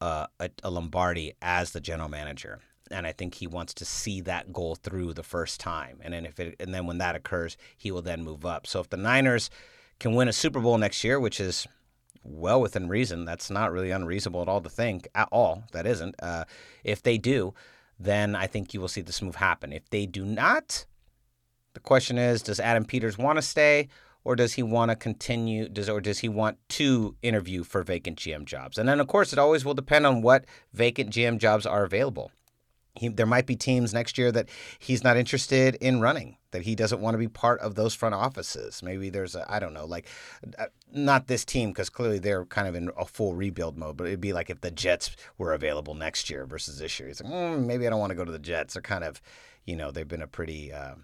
uh, 0.00 0.26
a, 0.40 0.50
a 0.64 0.70
Lombardi 0.70 1.34
as 1.40 1.70
the 1.70 1.80
general 1.80 2.08
manager 2.08 2.58
and 2.90 3.06
I 3.06 3.12
think 3.12 3.34
he 3.34 3.46
wants 3.46 3.72
to 3.74 3.84
see 3.84 4.20
that 4.22 4.52
goal 4.52 4.74
through 4.74 5.14
the 5.14 5.22
first 5.22 5.58
time. 5.58 6.00
And 6.02 6.12
then 6.12 6.26
if 6.26 6.38
it 6.38 6.56
and 6.58 6.74
then 6.74 6.86
when 6.86 6.98
that 6.98 7.14
occurs, 7.14 7.56
he 7.78 7.90
will 7.90 8.02
then 8.02 8.24
move 8.24 8.44
up. 8.44 8.66
So 8.66 8.80
if 8.80 8.90
the 8.90 8.96
Niners 8.96 9.48
can 9.98 10.14
win 10.14 10.28
a 10.28 10.32
Super 10.32 10.60
Bowl 10.60 10.78
next 10.78 11.04
year, 11.04 11.18
which 11.20 11.40
is 11.40 11.66
well 12.22 12.60
within 12.60 12.88
reason. 12.88 13.24
That's 13.24 13.50
not 13.50 13.72
really 13.72 13.90
unreasonable 13.90 14.42
at 14.42 14.48
all 14.48 14.60
to 14.60 14.70
think 14.70 15.08
at 15.14 15.28
all. 15.30 15.64
That 15.72 15.86
isn't. 15.86 16.14
Uh, 16.22 16.44
if 16.82 17.02
they 17.02 17.18
do, 17.18 17.54
then 17.98 18.34
I 18.34 18.46
think 18.46 18.74
you 18.74 18.80
will 18.80 18.88
see 18.88 19.02
this 19.02 19.22
move 19.22 19.36
happen. 19.36 19.72
If 19.72 19.88
they 19.90 20.06
do 20.06 20.24
not, 20.24 20.86
the 21.74 21.80
question 21.80 22.18
is: 22.18 22.42
Does 22.42 22.60
Adam 22.60 22.84
Peters 22.84 23.18
want 23.18 23.36
to 23.36 23.42
stay, 23.42 23.88
or 24.24 24.36
does 24.36 24.54
he 24.54 24.62
want 24.62 24.90
to 24.90 24.96
continue? 24.96 25.68
Does 25.68 25.88
or 25.88 26.00
does 26.00 26.20
he 26.20 26.28
want 26.28 26.58
to 26.70 27.14
interview 27.22 27.62
for 27.62 27.82
vacant 27.82 28.18
GM 28.18 28.44
jobs? 28.44 28.78
And 28.78 28.88
then, 28.88 29.00
of 29.00 29.06
course, 29.06 29.32
it 29.32 29.38
always 29.38 29.64
will 29.64 29.74
depend 29.74 30.06
on 30.06 30.22
what 30.22 30.44
vacant 30.72 31.10
GM 31.10 31.38
jobs 31.38 31.66
are 31.66 31.84
available. 31.84 32.32
He, 32.96 33.08
there 33.08 33.26
might 33.26 33.46
be 33.46 33.56
teams 33.56 33.92
next 33.92 34.16
year 34.18 34.30
that 34.30 34.48
he's 34.78 35.02
not 35.02 35.16
interested 35.16 35.74
in 35.76 36.00
running, 36.00 36.36
that 36.52 36.62
he 36.62 36.76
doesn't 36.76 37.00
want 37.00 37.14
to 37.14 37.18
be 37.18 37.26
part 37.26 37.58
of 37.60 37.74
those 37.74 37.92
front 37.92 38.14
offices. 38.14 38.84
Maybe 38.84 39.10
there's 39.10 39.34
a, 39.34 39.44
I 39.52 39.58
don't 39.58 39.74
know, 39.74 39.84
like 39.84 40.06
uh, 40.58 40.66
not 40.92 41.26
this 41.26 41.44
team 41.44 41.70
because 41.70 41.90
clearly 41.90 42.20
they're 42.20 42.44
kind 42.44 42.68
of 42.68 42.76
in 42.76 42.90
a 42.96 43.04
full 43.04 43.34
rebuild 43.34 43.76
mode, 43.76 43.96
but 43.96 44.06
it'd 44.06 44.20
be 44.20 44.32
like 44.32 44.48
if 44.48 44.60
the 44.60 44.70
Jets 44.70 45.16
were 45.38 45.52
available 45.52 45.94
next 45.94 46.30
year 46.30 46.46
versus 46.46 46.78
this 46.78 47.00
year. 47.00 47.08
He's 47.08 47.20
like, 47.20 47.32
mm, 47.32 47.66
maybe 47.66 47.84
I 47.84 47.90
don't 47.90 47.98
want 47.98 48.10
to 48.10 48.16
go 48.16 48.24
to 48.24 48.30
the 48.30 48.38
Jets. 48.38 48.74
They're 48.74 48.82
kind 48.82 49.02
of, 49.02 49.20
you 49.64 49.74
know, 49.74 49.90
they've 49.90 50.06
been 50.06 50.22
a 50.22 50.28
pretty, 50.28 50.72
uh, 50.72 50.94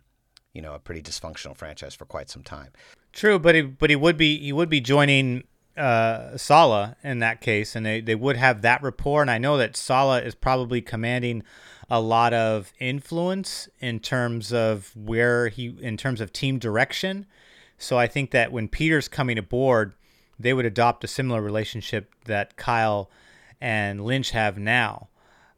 you 0.53 0.63
know, 0.63 0.75
a 0.75 0.79
pretty 0.79 1.03
dysfunctional 1.03 1.57
franchise 1.57 1.97
for 1.97 2.05
quite 2.05 2.31
some 2.31 2.45
time. 2.45 2.71
True, 3.13 3.41
but 3.41 3.57
he, 3.57 3.63
but 3.63 3.91
he 3.91 3.97
would 3.97 4.17
be, 4.17 4.39
he 4.39 4.53
would 4.53 4.69
be 4.69 4.81
joining 4.81 5.43
uh, 5.77 6.37
Saleh 6.37 6.95
in 7.03 7.19
that 7.19 7.41
case, 7.41 7.75
and 7.75 7.85
they, 7.85 8.01
they 8.01 8.15
would 8.15 8.37
have 8.37 8.63
that 8.63 8.81
rapport. 8.81 9.23
And 9.23 9.31
I 9.31 9.39
know 9.39 9.57
that 9.57 9.75
Saleh 9.75 10.23
is 10.23 10.37
probably 10.37 10.81
commanding 10.81 11.43
a 11.91 12.01
lot 12.01 12.33
of 12.33 12.73
influence 12.79 13.69
in 13.81 13.99
terms 13.99 14.53
of 14.53 14.93
where 14.97 15.49
he, 15.49 15.77
in 15.81 15.97
terms 15.97 16.21
of 16.21 16.33
team 16.33 16.59
direction. 16.59 17.27
So 17.79 17.99
I 17.99 18.07
think 18.07 18.31
that 18.31 18.53
when 18.53 18.69
Peters 18.69 19.09
coming 19.09 19.39
aboard, 19.39 19.95
they 20.39 20.53
would 20.53 20.67
adopt 20.67 21.03
a 21.05 21.09
similar 21.09 21.43
relationship 21.43 22.15
that 22.27 22.57
Kyle 22.57 23.11
and 23.61 24.05
Lynch 24.05 24.31
have 24.31 24.57
now. 24.57 25.09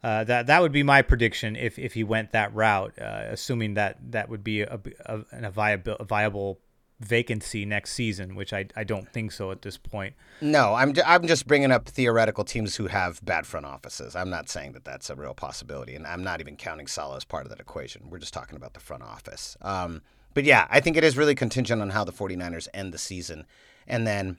Uh, 0.02 0.24
that 0.24 0.46
that 0.46 0.60
would 0.60 0.72
be 0.72 0.82
my 0.82 1.00
prediction 1.00 1.54
if, 1.54 1.78
if 1.78 1.94
he 1.94 2.02
went 2.02 2.32
that 2.32 2.52
route, 2.52 2.92
uh, 3.00 3.24
assuming 3.28 3.74
that 3.74 3.98
that 4.10 4.28
would 4.28 4.42
be 4.42 4.62
a, 4.62 4.80
a, 5.06 5.20
a, 5.30 5.50
viable, 5.50 5.96
a 6.00 6.04
viable 6.04 6.58
vacancy 7.04 7.64
next 7.64 7.92
season, 7.92 8.34
which 8.34 8.52
I, 8.52 8.66
I 8.76 8.84
don't 8.84 9.08
think 9.08 9.32
so 9.32 9.50
at 9.50 9.62
this 9.62 9.76
point. 9.76 10.14
No, 10.40 10.74
I'm, 10.74 10.94
I'm 11.04 11.26
just 11.26 11.46
bringing 11.46 11.72
up 11.72 11.88
theoretical 11.88 12.44
teams 12.44 12.76
who 12.76 12.86
have 12.86 13.24
bad 13.24 13.46
front 13.46 13.66
offices. 13.66 14.16
I'm 14.16 14.30
not 14.30 14.48
saying 14.48 14.72
that 14.72 14.84
that's 14.84 15.10
a 15.10 15.14
real 15.14 15.34
possibility, 15.34 15.94
and 15.94 16.06
I'm 16.06 16.22
not 16.22 16.40
even 16.40 16.56
counting 16.56 16.86
Saleh 16.86 17.16
as 17.16 17.24
part 17.24 17.44
of 17.44 17.50
that 17.50 17.60
equation. 17.60 18.10
We're 18.10 18.18
just 18.18 18.34
talking 18.34 18.56
about 18.56 18.74
the 18.74 18.80
front 18.80 19.02
office. 19.02 19.56
Um, 19.60 20.02
but 20.34 20.44
yeah, 20.44 20.66
I 20.70 20.80
think 20.80 20.96
it 20.96 21.04
is 21.04 21.16
really 21.16 21.34
contingent 21.34 21.82
on 21.82 21.90
how 21.90 22.04
the 22.04 22.12
49ers 22.12 22.68
end 22.72 22.92
the 22.92 22.98
season. 22.98 23.44
And 23.86 24.06
then 24.06 24.38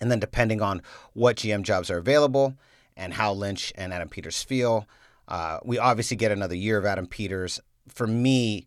and 0.00 0.10
then 0.10 0.18
depending 0.18 0.60
on 0.60 0.82
what 1.12 1.36
GM 1.36 1.62
jobs 1.62 1.88
are 1.88 1.98
available 1.98 2.56
and 2.96 3.14
how 3.14 3.32
Lynch 3.32 3.72
and 3.76 3.92
Adam 3.92 4.08
Peters 4.08 4.42
feel, 4.42 4.88
uh, 5.28 5.58
we 5.64 5.78
obviously 5.78 6.16
get 6.16 6.32
another 6.32 6.56
year 6.56 6.76
of 6.76 6.84
Adam 6.84 7.06
Peters. 7.06 7.60
For 7.86 8.08
me, 8.08 8.66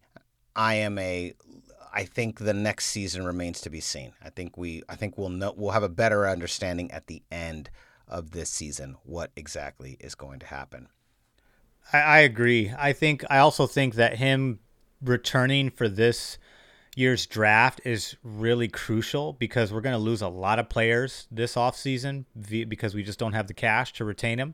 I 0.56 0.76
am 0.76 0.98
a 0.98 1.34
I 1.96 2.04
think 2.04 2.40
the 2.40 2.54
next 2.54 2.88
season 2.88 3.26
remains 3.26 3.62
to 3.62 3.70
be 3.70 3.80
seen. 3.80 4.12
I 4.22 4.30
think 4.30 4.58
we 4.58 4.84
I 4.90 4.96
think 4.98 5.18
we'll 5.18 5.30
know 5.30 5.54
we'll 5.56 5.72
have 5.72 5.82
a 5.82 5.90
better 5.90 6.28
understanding 6.28 6.92
at 6.92 7.08
the 7.08 7.24
end 7.32 7.70
of 8.08 8.32
this 8.32 8.50
season 8.50 8.98
what 9.04 9.32
exactly 9.38 9.96
is 10.02 10.14
going 10.14 10.40
to 10.40 10.46
happen. 10.46 10.90
I, 11.94 12.00
I 12.00 12.20
agree. 12.20 12.74
I 12.78 12.92
think 12.92 13.24
I 13.30 13.38
also 13.38 13.66
think 13.66 13.96
that 13.96 14.18
him 14.18 14.60
returning 15.02 15.70
for 15.70 15.88
this 15.88 16.38
year's 16.98 17.26
draft 17.26 17.80
is 17.86 18.18
really 18.24 18.68
crucial 18.68 19.32
because 19.32 19.72
we're 19.72 19.82
going 19.82 19.96
to 19.96 20.00
lose 20.00 20.22
a 20.22 20.28
lot 20.28 20.60
of 20.60 20.70
players 20.70 21.28
this 21.32 21.56
offseason 21.56 22.26
because 22.68 22.94
we 22.94 23.04
just 23.04 23.20
don't 23.20 23.34
have 23.34 23.48
the 23.48 23.54
cash 23.54 23.94
to 23.94 24.06
retain 24.06 24.38
them. 24.38 24.54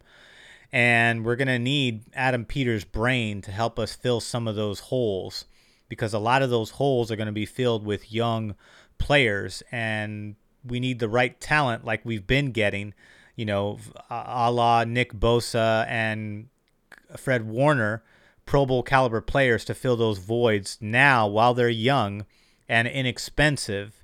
And 0.72 1.26
we're 1.26 1.36
going 1.36 1.48
to 1.50 1.60
need 1.60 2.04
Adam 2.14 2.46
Peters' 2.46 2.86
brain 2.86 3.42
to 3.42 3.52
help 3.52 3.78
us 3.78 3.94
fill 3.94 4.22
some 4.22 4.48
of 4.48 4.56
those 4.56 4.80
holes 4.80 5.46
because 5.92 6.14
a 6.14 6.20
lot 6.20 6.42
of 6.42 6.50
those 6.50 6.70
holes 6.70 7.12
are 7.12 7.18
going 7.18 7.26
to 7.26 7.34
be 7.34 7.46
filled 7.46 7.86
with 7.86 8.14
young 8.14 8.56
players 8.98 9.62
and 9.74 10.38
we 10.66 10.80
need 10.80 11.00
the 11.00 11.10
right 11.10 11.38
talent 11.42 11.84
like 11.84 12.00
we've 12.06 12.26
been 12.26 12.52
getting, 12.52 12.94
you 13.36 13.44
know, 13.44 13.78
a 14.10 14.50
la 14.50 14.86
Nick 14.86 15.12
Bosa 15.12 15.86
and 15.90 16.48
Fred 17.18 17.46
Warner, 17.46 18.04
Pro 18.46 18.66
Bowl 18.66 18.84
caliber 18.84 19.20
players 19.20 19.66
to 19.66 19.74
fill 19.74 19.98
those 19.98 20.20
voids 20.20 20.78
now 20.80 21.28
while 21.28 21.54
they're 21.54 21.68
young 21.68 22.26
and 22.70 22.88
inexpensive 22.88 24.02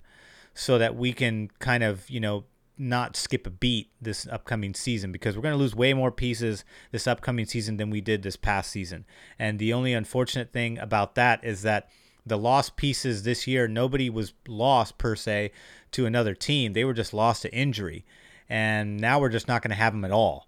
so 0.53 0.77
that 0.77 0.93
we 0.93 1.13
can 1.13 1.49
kind 1.59 1.85
of, 1.85 2.09
you 2.09 2.19
know, 2.19 2.43
not 2.77 3.15
skip 3.15 3.47
a 3.47 3.49
beat 3.49 3.89
this 4.01 4.27
upcoming 4.27 4.73
season 4.73 5.11
because 5.11 5.35
we're 5.35 5.41
going 5.41 5.53
to 5.53 5.59
lose 5.59 5.75
way 5.75 5.93
more 5.93 6.11
pieces 6.11 6.63
this 6.91 7.07
upcoming 7.07 7.45
season 7.45 7.77
than 7.77 7.89
we 7.89 8.01
did 8.01 8.23
this 8.23 8.35
past 8.35 8.71
season. 8.71 9.05
And 9.39 9.59
the 9.59 9.73
only 9.73 9.93
unfortunate 9.93 10.51
thing 10.51 10.77
about 10.77 11.15
that 11.15 11.43
is 11.43 11.61
that 11.63 11.89
the 12.25 12.37
lost 12.37 12.75
pieces 12.75 13.23
this 13.23 13.47
year, 13.47 13.67
nobody 13.67 14.09
was 14.09 14.33
lost 14.47 14.97
per 14.97 15.15
se 15.15 15.51
to 15.91 16.05
another 16.05 16.35
team. 16.35 16.73
They 16.73 16.85
were 16.85 16.93
just 16.93 17.13
lost 17.13 17.43
to 17.43 17.53
injury. 17.53 18.05
And 18.49 18.97
now 18.99 19.19
we're 19.19 19.29
just 19.29 19.47
not 19.47 19.61
going 19.61 19.71
to 19.71 19.75
have 19.75 19.93
them 19.93 20.05
at 20.05 20.11
all. 20.11 20.47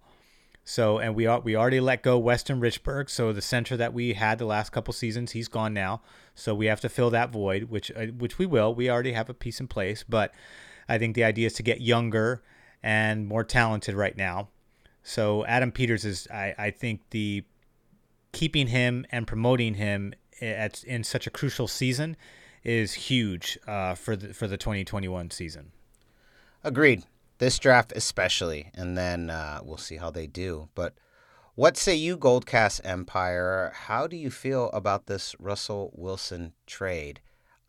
So, 0.64 0.98
and 0.98 1.14
we 1.14 1.26
are, 1.26 1.40
we 1.40 1.56
already 1.56 1.80
let 1.80 2.02
go 2.02 2.18
Weston 2.18 2.60
Richburg. 2.60 3.10
So 3.10 3.32
the 3.32 3.42
center 3.42 3.76
that 3.76 3.92
we 3.92 4.12
had 4.12 4.38
the 4.38 4.44
last 4.44 4.70
couple 4.70 4.92
seasons, 4.92 5.32
he's 5.32 5.48
gone 5.48 5.74
now. 5.74 6.02
So 6.34 6.54
we 6.54 6.66
have 6.66 6.80
to 6.82 6.88
fill 6.88 7.10
that 7.10 7.30
void, 7.30 7.64
which 7.64 7.90
uh, 7.90 8.06
which 8.06 8.38
we 8.38 8.46
will. 8.46 8.74
We 8.74 8.88
already 8.88 9.12
have 9.12 9.28
a 9.28 9.34
piece 9.34 9.60
in 9.60 9.66
place, 9.66 10.04
but 10.08 10.32
I 10.90 10.98
think 10.98 11.14
the 11.14 11.24
idea 11.24 11.46
is 11.46 11.52
to 11.54 11.62
get 11.62 11.80
younger 11.80 12.42
and 12.82 13.26
more 13.26 13.44
talented 13.44 13.94
right 13.94 14.16
now. 14.16 14.48
So 15.04 15.46
Adam 15.46 15.70
Peters 15.70 16.04
is, 16.04 16.26
I, 16.28 16.54
I 16.58 16.70
think, 16.72 17.00
the 17.10 17.44
keeping 18.32 18.66
him 18.66 19.06
and 19.10 19.26
promoting 19.26 19.74
him 19.74 20.14
at 20.40 20.82
in 20.84 21.04
such 21.04 21.26
a 21.26 21.30
crucial 21.30 21.68
season 21.68 22.16
is 22.64 22.92
huge 22.94 23.58
uh, 23.66 23.94
for 23.94 24.16
the 24.16 24.34
for 24.34 24.48
the 24.48 24.56
2021 24.56 25.30
season. 25.30 25.70
Agreed. 26.64 27.04
This 27.38 27.58
draft 27.58 27.92
especially, 27.96 28.70
and 28.74 28.98
then 28.98 29.30
uh, 29.30 29.60
we'll 29.62 29.78
see 29.78 29.96
how 29.96 30.10
they 30.10 30.26
do. 30.26 30.68
But 30.74 30.94
what 31.54 31.78
say 31.78 31.94
you, 31.94 32.18
Goldcast 32.18 32.80
Empire? 32.84 33.72
How 33.74 34.06
do 34.06 34.16
you 34.16 34.30
feel 34.30 34.68
about 34.70 35.06
this 35.06 35.34
Russell 35.38 35.90
Wilson 35.94 36.52
trade? 36.66 37.20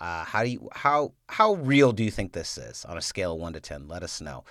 Uh, 0.02 0.26
how 0.26 0.44
do 0.44 0.50
you 0.50 0.68
how 0.74 1.14
how 1.30 1.54
real 1.54 1.92
do 1.92 2.04
you 2.04 2.10
think 2.10 2.34
this 2.34 2.58
is 2.58 2.84
on 2.86 2.98
a 2.98 3.02
scale 3.02 3.34
of 3.34 3.40
one 3.40 3.54
to 3.54 3.60
ten? 3.60 3.88
Let 3.88 4.02
us 4.02 4.20
know. 4.20 4.44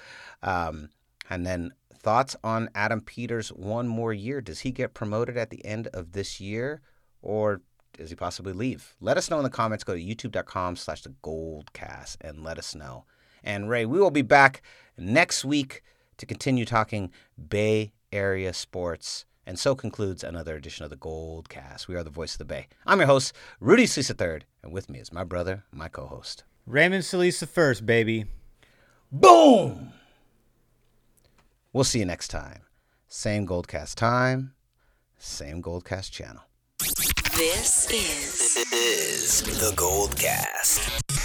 Um, 0.45 0.91
and 1.29 1.45
then 1.45 1.73
thoughts 1.93 2.37
on 2.45 2.71
Adam 2.73 3.01
Peters 3.01 3.49
one 3.49 3.89
more 3.89 4.13
year. 4.13 4.41
Does 4.41 4.61
he 4.61 4.71
get 4.71 4.95
promoted 4.95 5.37
at 5.37 5.51
the 5.51 5.65
end 5.65 5.89
of 5.89 6.13
this 6.13 6.41
year, 6.41 6.83
or 7.21 7.63
does 7.99 8.11
he 8.11 8.17
possibly 8.17 8.53
leave? 8.53 8.95
Let 9.01 9.17
us 9.17 9.29
know 9.29 9.39
in 9.39 9.43
the 9.43 9.51
comments. 9.51 9.83
Go 9.83 9.95
to 9.95 10.01
youtube.com 10.01 10.77
slash 10.77 11.03
the 11.03 11.15
goldcast 11.25 12.19
and 12.21 12.45
let 12.45 12.57
us 12.57 12.77
know. 12.77 13.05
And 13.43 13.69
Ray, 13.69 13.85
we 13.87 13.99
will 13.99 14.13
be 14.13 14.23
back 14.23 14.63
next 14.97 15.45
week 15.45 15.83
to 16.19 16.27
continue 16.27 16.65
talking 16.65 17.11
Bay 17.49 17.93
Area 18.13 18.53
sports. 18.53 19.25
And 19.51 19.59
so 19.59 19.75
concludes 19.75 20.23
another 20.23 20.55
edition 20.55 20.85
of 20.85 20.91
the 20.91 20.97
Gold 20.97 21.49
Cast. 21.49 21.89
We 21.89 21.97
are 21.97 22.05
the 22.05 22.09
voice 22.09 22.35
of 22.35 22.39
the 22.39 22.45
Bay. 22.45 22.69
I'm 22.87 23.01
your 23.01 23.09
host, 23.09 23.33
Rudy 23.59 23.85
Solis 23.85 24.09
III, 24.09 24.43
and 24.63 24.73
with 24.73 24.89
me 24.89 25.01
is 25.01 25.13
my 25.13 25.25
brother, 25.25 25.65
my 25.73 25.89
co-host, 25.89 26.45
Raymond 26.67 27.05
Solis 27.05 27.41
the 27.41 27.49
first, 27.49 27.85
baby. 27.85 28.27
Boom! 29.11 29.93
We'll 31.73 31.83
see 31.83 31.99
you 31.99 32.05
next 32.05 32.29
time. 32.29 32.61
Same 33.09 33.45
Goldcast 33.45 33.97
time, 33.97 34.53
same 35.19 35.61
Goldcast 35.61 36.13
channel. 36.13 36.45
This 37.37 37.91
is, 37.91 38.57
is 38.73 39.43
the 39.43 39.73
Gold 39.75 40.17
Cast. 40.17 41.19